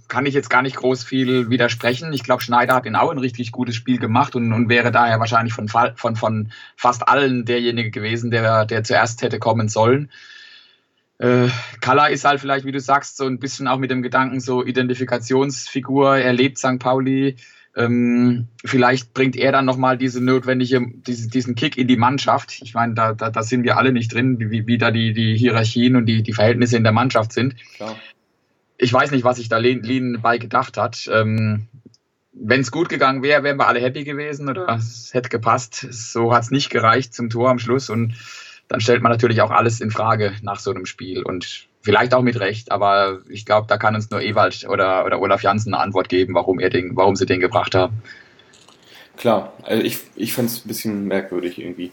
kann 0.09 0.27
ich 0.27 0.35
jetzt 0.35 0.51
gar 0.51 0.61
nicht 0.61 0.77
groß 0.77 1.03
viel 1.03 1.49
widersprechen. 1.49 2.13
Ich 2.13 2.25
glaube, 2.25 2.43
Schneider 2.43 2.75
hat 2.75 2.85
in 2.85 2.95
Aue 2.95 3.13
ein 3.13 3.19
richtig 3.19 3.53
gutes 3.53 3.75
Spiel 3.75 3.99
gemacht 3.99 4.37
und, 4.37 4.53
und 4.53 4.69
wäre 4.69 4.93
daher 4.93 5.19
wahrscheinlich 5.19 5.55
von, 5.55 5.69
von, 5.69 6.17
von 6.17 6.53
fast 6.77 7.09
allen 7.09 7.47
derjenige 7.47 7.91
gewesen, 7.91 8.31
der, 8.31 8.67
der 8.67 8.85
zuerst 8.85 9.23
hätte 9.23 9.39
kommen 9.39 9.71
sollen. 9.71 10.11
Äh, 11.19 11.49
Kalla 11.81 12.07
ist 12.07 12.25
halt 12.25 12.41
vielleicht, 12.41 12.65
wie 12.65 12.73
du 12.73 12.81
sagst, 12.81 13.17
so 13.17 13.27
ein 13.27 13.39
bisschen 13.39 13.69
auch 13.69 13.79
mit 13.79 13.91
dem 13.91 14.03
Gedanken 14.03 14.41
so 14.41 14.65
Identifikationsfigur. 14.65 16.17
Er 16.17 16.33
lebt 16.33 16.59
St. 16.59 16.79
Pauli. 16.79 17.37
Ähm, 17.77 18.49
vielleicht 18.65 19.15
bringt 19.15 19.37
er 19.37 19.51
dann 19.51 19.65
nochmal 19.65 19.99
diese 19.99 20.23
notwendige, 20.23 20.81
diese, 21.07 21.29
diesen 21.29 21.55
Kick 21.57 21.77
in 21.77 21.89
die 21.89 21.97
Mannschaft. 21.97 22.61
Ich 22.63 22.75
meine, 22.75 22.95
da, 22.95 23.15
da, 23.15 23.31
da 23.31 23.43
sind 23.43 23.65
wir 23.65 23.77
alle 23.77 23.93
nicht 23.93 24.13
drin, 24.13 24.39
wie, 24.39 24.67
wie 24.67 24.79
da 24.79 24.91
die, 24.91 25.13
die 25.13 25.37
Hierarchien 25.37 25.97
und 25.97 26.07
die, 26.07 26.23
die 26.23 26.33
Verhältnisse 26.33 26.77
in 26.77 26.85
der 26.85 26.93
Mannschaft 26.93 27.33
sind. 27.33 27.57
Klar. 27.77 27.97
ich 28.79 28.93
weiß 28.93 29.11
nicht, 29.11 29.25
was 29.25 29.39
sich 29.39 29.49
da 29.49 29.59
Lien 29.59 30.21
bei 30.23 30.39
gedacht 30.39 30.77
hat. 30.77 31.09
Ähm, 31.13 31.67
Wenn 32.33 32.61
es 32.61 32.71
gut 32.71 32.89
gegangen 32.89 33.23
wäre, 33.25 33.43
wären 33.43 33.59
wir 33.59 33.67
alle 33.67 33.81
happy 33.81 34.05
gewesen 34.05 34.49
oder 34.49 34.69
es 34.69 35.13
hätte 35.13 35.29
gepasst. 35.29 35.87
So 35.91 36.33
hat 36.33 36.45
es 36.45 36.51
nicht 36.53 36.71
gereicht 36.71 37.13
zum 37.13 37.29
Tor 37.29 37.51
am 37.51 37.59
Schluss 37.59 37.91
und 37.91 38.15
dann 38.75 38.81
stellt 38.81 39.03
man 39.03 39.13
natürlich 39.13 39.41
auch 39.41 39.53
alles 39.53 39.81
in 39.81 39.93
Frage 39.93 40.33
nach 40.43 40.59
so 40.59 40.73
einem 40.73 40.85
Spiel 40.85 41.23
und 41.23 41.69
vielleicht 41.81 42.13
auch 42.13 42.23
mit 42.23 42.41
Recht, 42.41 42.73
aber 42.73 43.21
ich 43.29 43.47
glaube, 43.47 43.69
da 43.69 43.77
kann 43.77 43.95
uns 43.95 44.11
nur 44.11 44.21
Ewald 44.21 44.67
oder, 44.69 45.07
oder 45.07 45.21
Olaf 45.21 45.45
Janssen 45.45 45.73
eine 45.73 45.81
Antwort 45.81 46.09
geben, 46.09 46.35
warum, 46.35 46.59
er 46.59 46.71
den, 46.71 46.97
warum 46.97 47.15
sie 47.15 47.25
den 47.25 47.39
gebracht 47.39 47.77
haben. 47.77 48.03
Klar, 49.17 49.53
also 49.63 49.81
ich, 49.81 49.99
ich 50.17 50.33
fand 50.33 50.51
es 50.51 50.65
ein 50.65 50.67
bisschen 50.67 51.05
merkwürdig 51.07 51.61
irgendwie. 51.61 51.93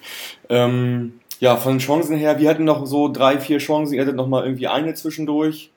Ähm, 0.49 1.19
ja, 1.39 1.55
von 1.55 1.73
den 1.73 1.79
Chancen 1.81 2.17
her, 2.17 2.39
wir 2.39 2.49
hatten 2.49 2.63
noch 2.63 2.87
so 2.87 3.09
drei, 3.09 3.39
vier 3.39 3.59
Chancen, 3.59 3.93
ihr 3.93 4.01
hattet 4.01 4.15
noch 4.15 4.27
mal 4.27 4.43
irgendwie 4.43 4.67
eine 4.67 4.95
zwischendurch. 4.95 5.69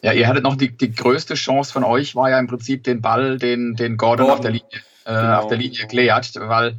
Ja, 0.00 0.12
ihr 0.12 0.28
hattet 0.28 0.44
noch 0.44 0.54
die, 0.54 0.70
die 0.70 0.92
größte 0.92 1.34
Chance 1.34 1.72
von 1.72 1.82
euch, 1.82 2.14
war 2.14 2.30
ja 2.30 2.38
im 2.38 2.46
Prinzip 2.46 2.84
den 2.84 3.00
Ball, 3.00 3.38
den, 3.38 3.74
den 3.74 3.96
Gordon, 3.96 4.26
Gordon. 4.26 4.32
Auf, 4.32 4.40
der 4.42 4.52
Linie, 4.52 4.68
äh, 5.06 5.12
genau. 5.12 5.38
auf 5.40 5.48
der 5.48 5.58
Linie 5.58 5.80
erklärt, 5.80 6.34
weil 6.36 6.76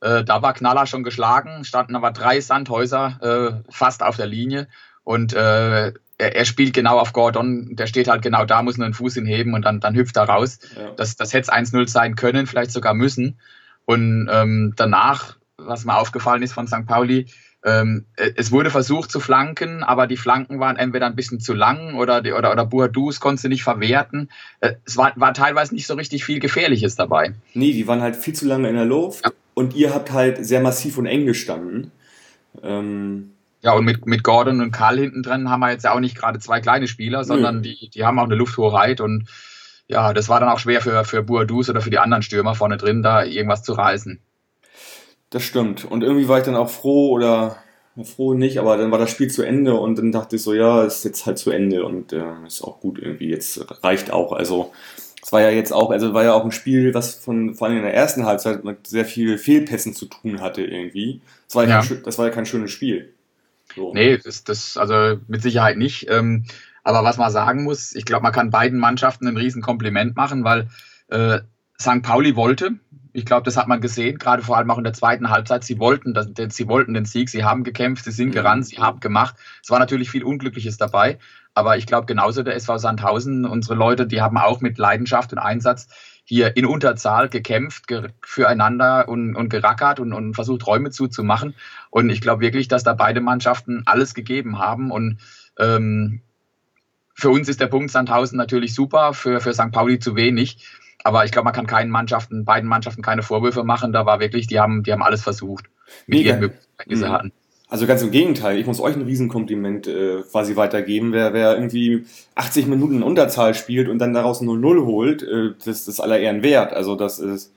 äh, 0.00 0.24
da 0.24 0.42
war 0.42 0.54
Knaller 0.54 0.86
schon 0.86 1.02
geschlagen, 1.02 1.64
standen 1.64 1.96
aber 1.96 2.10
drei 2.10 2.40
Sandhäuser 2.40 3.62
äh, 3.66 3.70
fast 3.72 4.02
auf 4.02 4.16
der 4.16 4.26
Linie 4.26 4.68
und 5.04 5.32
äh, 5.32 5.92
er, 6.18 6.36
er, 6.36 6.44
spielt 6.44 6.74
genau 6.74 6.98
auf 6.98 7.12
Gordon, 7.12 7.76
der 7.76 7.86
steht 7.86 8.08
halt 8.08 8.22
genau 8.22 8.44
da, 8.44 8.62
muss 8.62 8.76
nur 8.76 8.84
einen 8.84 8.94
Fuß 8.94 9.14
hinheben 9.14 9.54
und 9.54 9.64
dann, 9.64 9.80
dann 9.80 9.94
hüpft 9.94 10.16
er 10.16 10.28
raus. 10.28 10.58
Ja. 10.76 10.90
Das, 10.96 11.16
das 11.16 11.32
hätte 11.32 11.50
es 11.50 11.72
1-0 11.72 11.88
sein 11.88 12.16
können, 12.16 12.46
vielleicht 12.46 12.72
sogar 12.72 12.94
müssen. 12.94 13.38
Und 13.84 14.28
ähm, 14.30 14.74
danach, 14.76 15.36
was 15.56 15.84
mir 15.84 15.96
aufgefallen 15.96 16.42
ist 16.42 16.52
von 16.52 16.66
St. 16.66 16.86
Pauli, 16.86 17.26
ähm, 17.64 18.06
es 18.16 18.52
wurde 18.52 18.70
versucht 18.70 19.10
zu 19.10 19.18
flanken, 19.18 19.82
aber 19.82 20.06
die 20.06 20.16
Flanken 20.16 20.60
waren 20.60 20.76
entweder 20.76 21.06
ein 21.06 21.16
bisschen 21.16 21.40
zu 21.40 21.54
lang 21.54 21.94
oder, 21.94 22.20
die, 22.20 22.32
oder, 22.32 22.52
oder 22.52 22.66
Boadus 22.66 23.18
konnte 23.18 23.42
sie 23.42 23.48
nicht 23.48 23.64
verwerten. 23.64 24.30
Äh, 24.60 24.74
es 24.84 24.96
war, 24.96 25.12
war 25.16 25.34
teilweise 25.34 25.74
nicht 25.74 25.86
so 25.86 25.94
richtig 25.94 26.24
viel 26.24 26.38
Gefährliches 26.38 26.94
dabei. 26.94 27.34
Nee, 27.54 27.72
die 27.72 27.86
waren 27.88 28.00
halt 28.00 28.16
viel 28.16 28.34
zu 28.34 28.46
lange 28.46 28.68
in 28.68 28.76
der 28.76 28.84
Luft 28.84 29.24
ja. 29.24 29.32
Und 29.58 29.74
ihr 29.74 29.92
habt 29.92 30.12
halt 30.12 30.46
sehr 30.46 30.60
massiv 30.60 30.98
und 30.98 31.06
eng 31.06 31.26
gestanden. 31.26 31.90
Ähm 32.62 33.32
ja, 33.60 33.72
und 33.72 33.84
mit, 33.84 34.06
mit 34.06 34.22
Gordon 34.22 34.60
und 34.60 34.70
Karl 34.70 35.00
hinten 35.00 35.24
drin 35.24 35.50
haben 35.50 35.58
wir 35.58 35.72
jetzt 35.72 35.82
ja 35.82 35.92
auch 35.92 35.98
nicht 35.98 36.16
gerade 36.16 36.38
zwei 36.38 36.60
kleine 36.60 36.86
Spieler, 36.86 37.24
sondern 37.24 37.60
die, 37.60 37.90
die 37.92 38.04
haben 38.04 38.20
auch 38.20 38.24
eine 38.24 38.36
Lufthoheit 38.36 39.00
und 39.00 39.26
ja, 39.88 40.12
das 40.12 40.28
war 40.28 40.38
dann 40.38 40.48
auch 40.48 40.60
schwer 40.60 40.80
für, 40.80 41.04
für 41.04 41.24
Boadus 41.24 41.68
oder 41.68 41.80
für 41.80 41.90
die 41.90 41.98
anderen 41.98 42.22
Stürmer 42.22 42.54
vorne 42.54 42.76
drin, 42.76 43.02
da 43.02 43.24
irgendwas 43.24 43.64
zu 43.64 43.72
reißen. 43.72 44.20
Das 45.30 45.42
stimmt. 45.42 45.84
Und 45.84 46.04
irgendwie 46.04 46.28
war 46.28 46.38
ich 46.38 46.44
dann 46.44 46.54
auch 46.54 46.70
froh 46.70 47.10
oder 47.10 47.56
froh 48.04 48.34
nicht, 48.34 48.60
aber 48.60 48.76
dann 48.76 48.92
war 48.92 48.98
das 48.98 49.10
Spiel 49.10 49.28
zu 49.28 49.42
Ende 49.42 49.74
und 49.74 49.98
dann 49.98 50.12
dachte 50.12 50.36
ich 50.36 50.42
so, 50.42 50.54
ja, 50.54 50.84
ist 50.84 51.04
jetzt 51.04 51.26
halt 51.26 51.38
zu 51.38 51.50
Ende 51.50 51.84
und 51.84 52.12
äh, 52.12 52.46
ist 52.46 52.62
auch 52.62 52.78
gut 52.78 53.00
irgendwie. 53.00 53.28
Jetzt 53.28 53.82
reicht 53.82 54.12
auch. 54.12 54.30
Also 54.30 54.72
es 55.28 55.32
war 55.32 55.42
ja 55.42 55.50
jetzt 55.50 55.74
auch, 55.74 55.90
also 55.90 56.14
war 56.14 56.24
ja 56.24 56.32
auch 56.32 56.42
ein 56.46 56.52
Spiel, 56.52 56.94
was 56.94 57.14
von 57.14 57.54
vor 57.54 57.68
allem 57.68 57.76
in 57.76 57.82
der 57.82 57.92
ersten 57.92 58.24
Halbzeit 58.24 58.64
mit 58.64 58.86
sehr 58.86 59.04
viel 59.04 59.36
Fehlpässen 59.36 59.92
zu 59.92 60.06
tun 60.06 60.40
hatte 60.40 60.62
irgendwie. 60.62 61.20
Das 61.46 61.54
war 61.54 61.68
ja. 61.68 61.82
Kein, 61.82 62.02
das 62.02 62.16
war 62.16 62.24
ja 62.24 62.32
kein 62.32 62.46
schönes 62.46 62.70
Spiel. 62.70 63.12
So. 63.76 63.92
Nee, 63.92 64.16
das, 64.16 64.44
das 64.44 64.78
also 64.78 65.20
mit 65.28 65.42
Sicherheit 65.42 65.76
nicht. 65.76 66.06
Ähm, 66.08 66.46
aber 66.82 67.04
was 67.04 67.18
man 67.18 67.30
sagen 67.30 67.64
muss, 67.64 67.94
ich 67.94 68.06
glaube, 68.06 68.22
man 68.22 68.32
kann 68.32 68.48
beiden 68.48 68.78
Mannschaften 68.78 69.28
ein 69.28 69.36
riesen 69.36 69.60
Kompliment 69.60 70.16
machen, 70.16 70.44
weil 70.44 70.70
äh, 71.08 71.40
St. 71.78 72.00
Pauli 72.02 72.34
wollte. 72.34 72.78
Ich 73.18 73.24
glaube, 73.24 73.42
das 73.42 73.56
hat 73.56 73.66
man 73.66 73.80
gesehen, 73.80 74.16
gerade 74.18 74.42
vor 74.42 74.56
allem 74.56 74.70
auch 74.70 74.78
in 74.78 74.84
der 74.84 74.92
zweiten 74.92 75.28
Halbzeit. 75.28 75.64
Sie 75.64 75.80
wollten, 75.80 76.14
das, 76.14 76.28
sie 76.50 76.68
wollten 76.68 76.94
den 76.94 77.04
Sieg, 77.04 77.28
sie 77.28 77.42
haben 77.42 77.64
gekämpft, 77.64 78.04
sie 78.04 78.12
sind 78.12 78.28
mhm. 78.28 78.32
gerannt, 78.32 78.66
sie 78.66 78.78
haben 78.78 79.00
gemacht. 79.00 79.34
Es 79.62 79.70
war 79.70 79.80
natürlich 79.80 80.08
viel 80.08 80.22
Unglückliches 80.22 80.76
dabei, 80.76 81.18
aber 81.52 81.76
ich 81.76 81.86
glaube 81.86 82.06
genauso 82.06 82.44
der 82.44 82.54
SV 82.54 82.78
Sandhausen, 82.78 83.44
unsere 83.44 83.74
Leute, 83.74 84.06
die 84.06 84.20
haben 84.22 84.38
auch 84.38 84.60
mit 84.60 84.78
Leidenschaft 84.78 85.32
und 85.32 85.40
Einsatz 85.40 85.88
hier 86.22 86.56
in 86.56 86.64
Unterzahl 86.64 87.28
gekämpft 87.28 87.88
ge 87.88 88.10
füreinander 88.20 89.08
und, 89.08 89.34
und 89.34 89.48
gerackert 89.48 89.98
und, 89.98 90.12
und 90.12 90.34
versucht, 90.34 90.66
Räume 90.66 90.90
zuzumachen. 90.90 91.54
Und 91.90 92.10
ich 92.10 92.20
glaube 92.20 92.42
wirklich, 92.42 92.68
dass 92.68 92.84
da 92.84 92.92
beide 92.92 93.20
Mannschaften 93.20 93.82
alles 93.86 94.14
gegeben 94.14 94.58
haben. 94.58 94.92
Und 94.92 95.18
ähm, 95.58 96.20
für 97.14 97.30
uns 97.30 97.48
ist 97.48 97.60
der 97.60 97.66
Punkt 97.66 97.90
Sandhausen 97.90 98.36
natürlich 98.36 98.74
super, 98.74 99.14
für, 99.14 99.40
für 99.40 99.54
St. 99.54 99.72
Pauli 99.72 99.98
zu 99.98 100.14
wenig. 100.14 100.58
Aber 101.04 101.24
ich 101.24 101.32
glaube, 101.32 101.44
man 101.44 101.54
kann 101.54 101.66
keinen 101.66 101.90
Mannschaften, 101.90 102.44
beiden 102.44 102.68
Mannschaften 102.68 103.02
keine 103.02 103.22
Vorwürfe 103.22 103.64
machen. 103.64 103.92
Da 103.92 104.04
war 104.04 104.20
wirklich, 104.20 104.46
die 104.46 104.58
haben, 104.60 104.82
die 104.82 104.92
haben 104.92 105.02
alles 105.02 105.22
versucht, 105.22 105.66
mit 106.06 106.20
ihren 106.20 106.40
Möglichkeiten, 106.40 106.90
die 106.90 106.96
sie 106.96 107.06
mhm. 107.06 107.12
hatten. 107.12 107.32
Also 107.70 107.86
ganz 107.86 108.00
im 108.00 108.10
Gegenteil, 108.10 108.58
ich 108.58 108.66
muss 108.66 108.80
euch 108.80 108.96
ein 108.96 109.02
Riesenkompliment 109.02 109.86
äh, 109.86 110.22
quasi 110.22 110.56
weitergeben. 110.56 111.12
Wer, 111.12 111.34
wer 111.34 111.54
irgendwie 111.54 112.06
80 112.34 112.66
Minuten 112.66 112.96
in 112.96 113.02
Unterzahl 113.02 113.54
spielt 113.54 113.88
und 113.88 113.98
dann 113.98 114.14
daraus 114.14 114.40
0-0 114.40 114.86
holt, 114.86 115.22
äh, 115.22 115.50
das 115.64 115.86
ist 115.86 116.00
aller 116.00 116.18
Ehren 116.18 116.42
wert. 116.42 116.72
Also 116.72 116.96
das 116.96 117.18
ist 117.18 117.52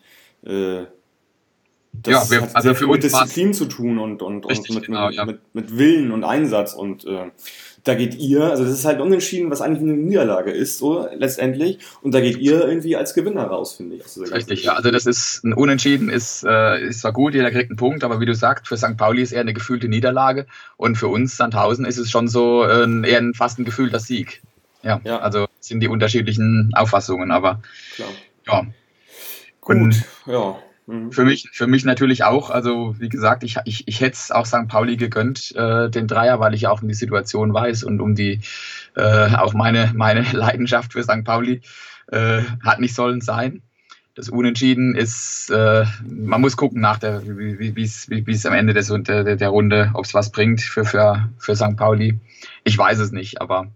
äh, 0.45 0.83
das 1.93 2.29
ja, 2.29 2.31
wir, 2.31 2.41
hat 2.43 2.55
also 2.55 2.73
für 2.73 2.87
mit 2.87 3.03
Disziplin 3.03 3.53
zu 3.53 3.65
tun 3.65 3.99
und, 3.99 4.21
und, 4.21 4.45
und 4.45 4.69
mit, 4.69 4.85
genau, 4.85 5.07
mit, 5.07 5.15
ja. 5.15 5.25
mit, 5.25 5.39
mit 5.53 5.77
Willen 5.77 6.11
und 6.11 6.23
Einsatz 6.23 6.73
und 6.73 7.05
äh, 7.05 7.31
da 7.83 7.95
geht 7.95 8.15
ihr, 8.15 8.43
also 8.43 8.63
das 8.63 8.73
ist 8.73 8.85
halt 8.85 8.99
unentschieden, 8.99 9.49
was 9.49 9.61
eigentlich 9.61 9.81
eine 9.81 9.93
Niederlage 9.93 10.51
ist, 10.51 10.77
so 10.77 11.07
letztendlich. 11.15 11.79
Und 12.01 12.13
da 12.13 12.21
geht 12.21 12.37
ihr 12.37 12.67
irgendwie 12.67 12.95
als 12.95 13.13
Gewinner 13.13 13.45
raus, 13.45 13.73
finde 13.73 13.95
ich. 13.95 14.31
Richtig, 14.31 14.63
ja. 14.63 14.73
Also 14.73 14.91
das 14.91 15.05
ist 15.05 15.43
ein 15.43 15.53
Unentschieden, 15.53 16.09
ist, 16.09 16.43
äh, 16.43 16.85
ist 16.87 17.01
zwar 17.01 17.13
gut, 17.13 17.33
jeder 17.33 17.49
kriegt 17.49 17.71
einen 17.71 17.77
Punkt, 17.77 18.03
aber 18.03 18.19
wie 18.19 18.25
du 18.25 18.35
sagst, 18.35 18.67
für 18.67 18.77
St. 18.77 18.97
Pauli 18.97 19.21
ist 19.21 19.31
eher 19.31 19.41
eine 19.41 19.53
gefühlte 19.53 19.87
Niederlage. 19.87 20.45
Und 20.77 20.95
für 20.95 21.07
uns, 21.07 21.37
Sandhausen, 21.37 21.85
ist 21.85 21.97
es 21.97 22.11
schon 22.11 22.27
so 22.27 22.63
äh, 22.63 23.09
eher 23.09 23.19
ein, 23.19 23.33
fast 23.33 23.57
ein 23.57 23.65
gefühlter 23.65 23.99
Sieg. 23.99 24.41
Ja, 24.83 25.01
ja. 25.03 25.19
also 25.19 25.47
sind 25.59 25.79
die 25.79 25.87
unterschiedlichen 25.87 26.71
Auffassungen, 26.75 27.31
aber 27.31 27.61
Klar. 27.95 28.09
ja. 28.47 28.65
Gut, 29.61 29.75
und, 29.75 30.05
ja. 30.25 30.57
Mhm. 30.91 31.11
Für 31.13 31.23
mich, 31.23 31.49
für 31.53 31.67
mich 31.67 31.85
natürlich 31.85 32.25
auch. 32.25 32.49
Also 32.49 32.95
wie 32.99 33.07
gesagt, 33.07 33.43
ich, 33.43 33.55
ich, 33.63 33.87
ich 33.87 34.01
hätte 34.01 34.15
es 34.15 34.31
auch 34.31 34.45
St. 34.45 34.67
Pauli 34.67 34.97
gegönnt, 34.97 35.55
äh, 35.55 35.89
den 35.89 36.07
Dreier, 36.07 36.39
weil 36.41 36.53
ich 36.53 36.67
auch 36.67 36.81
um 36.81 36.89
die 36.89 36.93
Situation 36.93 37.53
weiß 37.53 37.83
und 37.85 38.01
um 38.01 38.13
die 38.13 38.41
äh, 38.97 39.33
auch 39.35 39.53
meine, 39.53 39.91
meine 39.95 40.21
Leidenschaft 40.33 40.91
für 40.91 41.03
St. 41.03 41.23
Pauli 41.23 41.61
äh, 42.11 42.41
hat 42.61 42.81
nicht 42.81 42.93
sollen 42.93 43.21
sein. 43.21 43.61
Das 44.15 44.27
Unentschieden 44.27 44.93
ist, 44.93 45.49
äh, 45.49 45.85
man 46.05 46.41
muss 46.41 46.57
gucken 46.57 46.81
nach 46.81 46.99
der, 46.99 47.25
wie 47.25 47.73
wie, 47.73 47.83
es 47.83 48.09
wie, 48.09 48.47
am 48.47 48.53
Ende 48.53 48.73
des, 48.73 48.87
der, 48.93 49.37
der 49.37 49.49
Runde, 49.49 49.91
ob 49.93 50.03
es 50.03 50.13
was 50.13 50.33
bringt 50.33 50.59
für, 50.59 50.83
für, 50.83 51.29
für 51.37 51.55
St. 51.55 51.77
Pauli. 51.77 52.19
Ich 52.65 52.77
weiß 52.77 52.99
es 52.99 53.13
nicht, 53.13 53.39
aber. 53.39 53.67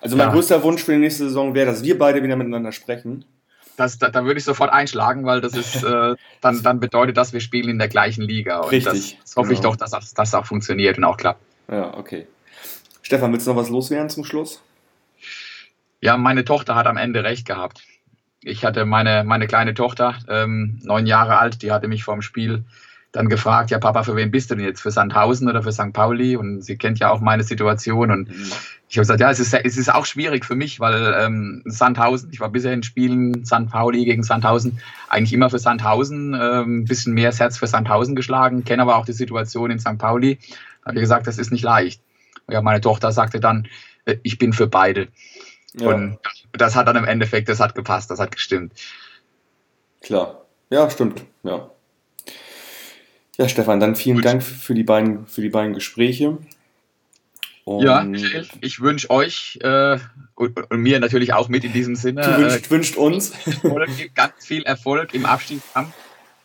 Also 0.00 0.16
mein 0.16 0.28
ja. 0.28 0.32
größter 0.32 0.62
Wunsch 0.64 0.82
für 0.82 0.92
die 0.92 0.98
nächste 0.98 1.24
Saison 1.24 1.54
wäre, 1.54 1.66
dass 1.66 1.84
wir 1.84 1.96
beide 1.96 2.22
wieder 2.22 2.36
miteinander 2.36 2.72
sprechen 2.72 3.24
das, 3.76 3.98
da, 3.98 4.10
da 4.10 4.24
würde 4.24 4.38
ich 4.38 4.44
sofort 4.44 4.72
einschlagen, 4.72 5.24
weil 5.24 5.40
das 5.40 5.54
ist, 5.54 5.82
äh, 5.82 6.14
dann, 6.40 6.62
dann 6.62 6.80
bedeutet 6.80 7.16
das, 7.16 7.32
wir 7.32 7.40
spielen 7.40 7.68
in 7.68 7.78
der 7.78 7.88
gleichen 7.88 8.22
Liga. 8.22 8.60
Und 8.60 8.70
Richtig. 8.70 9.16
Das, 9.16 9.24
das 9.24 9.36
hoffe 9.36 9.48
genau. 9.48 9.58
ich 9.58 9.64
doch, 9.64 9.76
dass 9.76 9.90
das, 9.90 10.14
das 10.14 10.34
auch 10.34 10.46
funktioniert 10.46 10.98
und 10.98 11.04
auch 11.04 11.16
klappt. 11.16 11.40
Ja, 11.70 11.94
okay. 11.96 12.26
Stefan, 13.02 13.32
willst 13.32 13.46
du 13.46 13.52
noch 13.52 13.58
was 13.58 13.68
loswerden 13.68 14.10
zum 14.10 14.24
Schluss? 14.24 14.62
Ja, 16.00 16.16
meine 16.16 16.44
Tochter 16.44 16.74
hat 16.74 16.86
am 16.86 16.96
Ende 16.96 17.24
recht 17.24 17.46
gehabt. 17.46 17.82
Ich 18.40 18.64
hatte 18.64 18.84
meine, 18.84 19.22
meine 19.24 19.46
kleine 19.46 19.72
Tochter, 19.74 20.16
ähm, 20.28 20.80
neun 20.82 21.06
Jahre 21.06 21.38
alt, 21.38 21.62
die 21.62 21.70
hatte 21.70 21.86
mich 21.86 22.02
vor 22.02 22.14
dem 22.14 22.22
Spiel 22.22 22.64
dann 23.12 23.28
gefragt, 23.28 23.70
ja 23.70 23.78
Papa, 23.78 24.02
für 24.02 24.16
wen 24.16 24.30
bist 24.30 24.50
du 24.50 24.54
denn 24.56 24.64
jetzt? 24.64 24.80
Für 24.80 24.90
Sandhausen 24.90 25.48
oder 25.48 25.62
für 25.62 25.70
St. 25.72 25.92
Pauli? 25.92 26.34
Und 26.36 26.62
sie 26.62 26.76
kennt 26.76 26.98
ja 26.98 27.10
auch 27.10 27.20
meine 27.20 27.42
Situation. 27.42 28.10
Und 28.10 28.30
mhm. 28.30 28.52
ich 28.88 28.96
habe 28.96 29.02
gesagt, 29.02 29.20
ja, 29.20 29.30
es 29.30 29.38
ist, 29.38 29.52
es 29.52 29.76
ist 29.76 29.94
auch 29.94 30.06
schwierig 30.06 30.46
für 30.46 30.54
mich, 30.54 30.80
weil 30.80 31.14
ähm, 31.18 31.62
Sandhausen, 31.66 32.30
ich 32.32 32.40
war 32.40 32.48
bisher 32.48 32.72
in 32.72 32.82
Spielen 32.82 33.44
St. 33.44 33.68
Pauli 33.70 34.06
gegen 34.06 34.22
Sandhausen, 34.22 34.80
eigentlich 35.10 35.34
immer 35.34 35.50
für 35.50 35.58
Sandhausen, 35.58 36.34
ähm, 36.34 36.78
ein 36.80 36.84
bisschen 36.86 37.12
mehr 37.12 37.28
das 37.28 37.38
Herz 37.38 37.58
für 37.58 37.66
Sandhausen 37.66 38.16
geschlagen, 38.16 38.64
kenne 38.64 38.82
aber 38.82 38.96
auch 38.96 39.04
die 39.04 39.12
Situation 39.12 39.70
in 39.70 39.78
St. 39.78 39.98
Pauli. 39.98 40.38
Da 40.82 40.88
habe 40.88 40.98
ich 40.98 41.02
gesagt, 41.02 41.26
das 41.26 41.38
ist 41.38 41.52
nicht 41.52 41.64
leicht. 41.64 42.00
Ja, 42.48 42.62
meine 42.62 42.80
Tochter 42.80 43.12
sagte 43.12 43.40
dann, 43.40 43.68
äh, 44.06 44.16
ich 44.22 44.38
bin 44.38 44.54
für 44.54 44.66
beide. 44.66 45.08
Ja. 45.74 45.88
Und 45.88 46.18
das 46.52 46.76
hat 46.76 46.88
dann 46.88 46.96
im 46.96 47.04
Endeffekt, 47.04 47.50
das 47.50 47.60
hat 47.60 47.74
gepasst, 47.74 48.10
das 48.10 48.20
hat 48.20 48.32
gestimmt. 48.32 48.72
Klar. 50.00 50.46
Ja, 50.70 50.88
stimmt. 50.88 51.24
Ja. 51.42 51.70
Ja, 53.38 53.48
Stefan, 53.48 53.80
dann 53.80 53.96
vielen 53.96 54.16
Gut. 54.16 54.24
Dank 54.24 54.42
für 54.42 54.74
die 54.74 54.82
beiden, 54.82 55.26
für 55.26 55.40
die 55.40 55.48
beiden 55.48 55.74
Gespräche. 55.74 56.38
Und 57.64 57.84
ja, 57.84 58.04
ich 58.60 58.80
wünsche 58.80 59.08
euch 59.10 59.58
äh, 59.62 59.98
und, 60.34 60.70
und, 60.70 60.80
mir 60.80 60.98
natürlich 60.98 61.32
auch 61.32 61.48
mit 61.48 61.62
in 61.64 61.72
diesem 61.72 61.94
Sinne. 61.94 62.22
Du 62.22 62.38
wünscht, 62.38 62.66
äh, 62.66 62.70
wünscht 62.70 62.96
uns 62.96 63.32
ganz 64.14 64.44
viel 64.44 64.64
Erfolg 64.64 65.14
im 65.14 65.26
Abstiegskampf. 65.26 65.94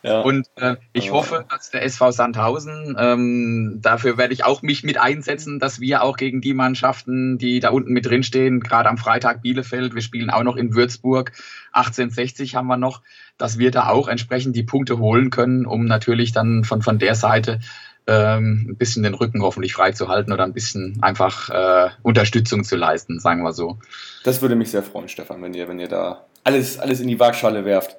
Ja. 0.02 0.20
Und 0.20 0.46
äh, 0.56 0.76
ich 0.92 1.10
hoffe, 1.10 1.44
dass 1.50 1.70
der 1.70 1.82
SV 1.82 2.12
Sandhausen, 2.12 2.96
ähm, 2.98 3.80
dafür 3.82 4.16
werde 4.16 4.32
ich 4.32 4.44
auch 4.44 4.62
mich 4.62 4.84
mit 4.84 4.96
einsetzen, 4.96 5.58
dass 5.58 5.80
wir 5.80 6.02
auch 6.02 6.16
gegen 6.16 6.40
die 6.40 6.54
Mannschaften, 6.54 7.36
die 7.36 7.58
da 7.58 7.70
unten 7.70 7.92
mit 7.92 8.06
drin 8.06 8.22
stehen, 8.22 8.60
gerade 8.60 8.88
am 8.88 8.96
Freitag 8.96 9.42
Bielefeld, 9.42 9.94
wir 9.94 10.02
spielen 10.02 10.30
auch 10.30 10.44
noch 10.44 10.56
in 10.56 10.74
Würzburg, 10.74 11.32
1860 11.72 12.54
haben 12.54 12.68
wir 12.68 12.76
noch, 12.76 13.02
dass 13.38 13.58
wir 13.58 13.72
da 13.72 13.88
auch 13.88 14.08
entsprechend 14.08 14.54
die 14.54 14.62
Punkte 14.62 14.98
holen 14.98 15.30
können, 15.30 15.66
um 15.66 15.84
natürlich 15.84 16.32
dann 16.32 16.62
von, 16.62 16.82
von 16.82 16.98
der 16.98 17.16
Seite 17.16 17.58
ähm, 18.06 18.66
ein 18.70 18.76
bisschen 18.76 19.02
den 19.02 19.14
Rücken 19.14 19.42
hoffentlich 19.42 19.74
freizuhalten 19.74 20.32
oder 20.32 20.44
ein 20.44 20.54
bisschen 20.54 20.98
einfach 21.02 21.50
äh, 21.50 21.90
Unterstützung 22.02 22.64
zu 22.64 22.76
leisten, 22.76 23.18
sagen 23.18 23.42
wir 23.42 23.52
so. 23.52 23.78
Das 24.24 24.42
würde 24.42 24.54
mich 24.54 24.70
sehr 24.70 24.82
freuen, 24.82 25.08
Stefan, 25.08 25.42
wenn 25.42 25.54
ihr, 25.54 25.68
wenn 25.68 25.78
ihr 25.78 25.88
da 25.88 26.24
alles, 26.44 26.78
alles 26.78 27.00
in 27.00 27.08
die 27.08 27.20
Waagschale 27.20 27.64
werft. 27.64 27.96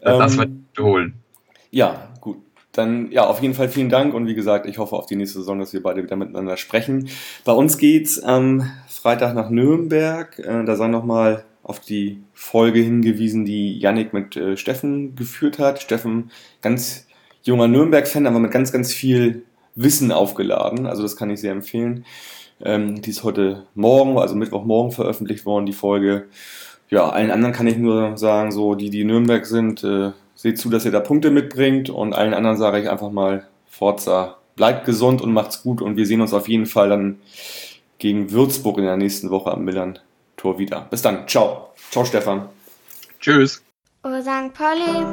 Das 0.00 0.32
ähm, 0.32 0.38
wird 0.38 0.50
holen. 0.78 1.22
Ja, 1.76 2.08
gut. 2.22 2.38
Dann 2.72 3.12
ja, 3.12 3.26
auf 3.26 3.42
jeden 3.42 3.52
Fall 3.52 3.68
vielen 3.68 3.90
Dank 3.90 4.14
und 4.14 4.26
wie 4.26 4.34
gesagt, 4.34 4.64
ich 4.64 4.78
hoffe 4.78 4.96
auf 4.96 5.04
die 5.04 5.14
nächste 5.14 5.40
Saison, 5.40 5.58
dass 5.58 5.74
wir 5.74 5.82
beide 5.82 6.02
wieder 6.02 6.16
miteinander 6.16 6.56
sprechen. 6.56 7.10
Bei 7.44 7.52
uns 7.52 7.76
geht's 7.76 8.18
am 8.18 8.70
Freitag 8.88 9.34
nach 9.34 9.50
Nürnberg. 9.50 10.38
Äh, 10.38 10.64
da 10.64 10.74
sei 10.74 10.88
nochmal 10.88 11.44
auf 11.62 11.78
die 11.80 12.22
Folge 12.32 12.80
hingewiesen, 12.80 13.44
die 13.44 13.78
Yannick 13.78 14.14
mit 14.14 14.36
äh, 14.38 14.56
Steffen 14.56 15.16
geführt 15.16 15.58
hat. 15.58 15.82
Steffen, 15.82 16.30
ganz 16.62 17.06
junger 17.42 17.68
Nürnberg-Fan, 17.68 18.26
aber 18.26 18.38
mit 18.38 18.52
ganz, 18.52 18.72
ganz 18.72 18.94
viel 18.94 19.42
Wissen 19.74 20.12
aufgeladen. 20.12 20.86
Also 20.86 21.02
das 21.02 21.14
kann 21.14 21.28
ich 21.28 21.40
sehr 21.40 21.52
empfehlen. 21.52 22.06
Ähm, 22.64 23.02
die 23.02 23.10
ist 23.10 23.22
heute 23.22 23.66
Morgen, 23.74 24.16
also 24.16 24.34
Mittwochmorgen 24.34 24.92
veröffentlicht 24.92 25.44
worden, 25.44 25.66
die 25.66 25.74
Folge. 25.74 26.24
Ja, 26.88 27.10
allen 27.10 27.30
anderen 27.30 27.54
kann 27.54 27.66
ich 27.66 27.76
nur 27.76 28.16
sagen, 28.16 28.50
so 28.50 28.74
die, 28.74 28.88
die 28.88 29.04
Nürnberg 29.04 29.44
sind, 29.44 29.84
äh, 29.84 30.12
seht 30.36 30.58
zu, 30.58 30.70
dass 30.70 30.84
ihr 30.84 30.92
da 30.92 31.00
Punkte 31.00 31.30
mitbringt 31.30 31.90
und 31.90 32.14
allen 32.14 32.34
anderen 32.34 32.56
sage 32.56 32.80
ich 32.80 32.88
einfach 32.88 33.10
mal, 33.10 33.48
Forza, 33.68 34.36
bleibt 34.54 34.84
gesund 34.84 35.20
und 35.20 35.32
macht's 35.32 35.62
gut 35.62 35.82
und 35.82 35.96
wir 35.96 36.06
sehen 36.06 36.20
uns 36.20 36.32
auf 36.32 36.48
jeden 36.48 36.66
Fall 36.66 36.88
dann 36.88 37.18
gegen 37.98 38.30
Würzburg 38.30 38.78
in 38.78 38.84
der 38.84 38.96
nächsten 38.96 39.30
Woche 39.30 39.50
am 39.50 39.64
Millern 39.64 39.98
Tor 40.36 40.58
wieder. 40.58 40.86
Bis 40.90 41.02
dann. 41.02 41.26
Ciao. 41.26 41.70
Ciao, 41.90 42.04
Stefan. 42.04 42.48
Tschüss. 43.20 43.62
Oh, 44.04 44.20
St. 44.20 44.52
Pauli, 44.54 45.04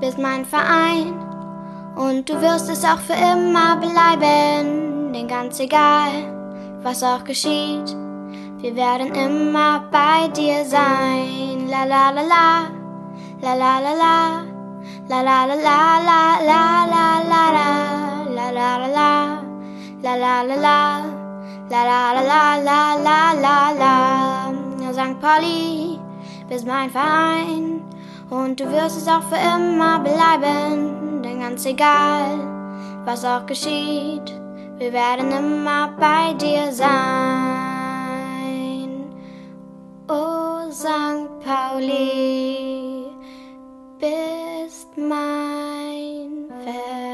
bist 0.00 0.18
mein 0.18 0.44
Verein. 0.44 1.14
Und 1.96 2.28
du 2.28 2.40
wirst 2.40 2.70
es 2.70 2.84
auch 2.84 3.00
für 3.00 3.14
immer 3.14 3.76
bleiben. 3.76 5.12
Denn 5.12 5.26
ganz 5.26 5.58
egal, 5.58 6.78
was 6.82 7.02
auch 7.02 7.24
geschieht, 7.24 7.96
wir 8.60 8.76
werden 8.76 9.14
immer 9.14 9.88
bei 9.90 10.28
dir 10.28 10.64
sein. 10.64 11.68
La 11.68 11.84
la 11.84 12.10
la 12.10 12.22
la, 12.22 12.79
la 13.42 13.54
la 13.54 13.80
la 13.80 13.92
la, 13.94 14.44
la 15.08 15.22
la 15.22 15.46
la 15.46 15.56
la 15.56 16.00
la 16.00 16.22
la 16.48 16.62
la 16.90 17.04
la 17.28 17.30
la 17.30 17.46
la 17.48 18.46
la 18.46 19.06
la 19.06 19.26
la 20.02 20.16
la 20.16 20.42
la 20.42 20.56
la 20.56 21.20
La 21.70 21.84
la 21.84 22.12
la 22.12 22.22
la 22.24 22.56
la 22.56 22.96
la 23.06 23.32
la 23.44 23.70
la. 23.78 24.52
St. 24.92 25.20
Pauli, 25.20 26.00
bist 26.48 26.66
mein 26.66 26.90
Verein. 26.90 27.82
Und 28.28 28.58
du 28.58 28.64
wirst 28.72 28.96
es 28.96 29.06
auch 29.06 29.22
für 29.22 29.36
immer 29.36 30.00
bleiben. 30.00 31.22
Denn 31.22 31.38
ganz 31.38 31.64
egal, 31.64 32.40
was 33.04 33.24
auch 33.24 33.46
geschieht, 33.46 34.34
wir 34.78 34.92
werden 34.92 35.30
immer 35.30 35.90
bei 35.96 36.34
dir 36.34 36.72
sein. 36.72 36.90
Oh, 40.08 40.68
St. 40.72 41.28
Pauli 41.44 42.69
bist 44.00 44.96
mein 44.96 46.48
Ver 46.64 47.09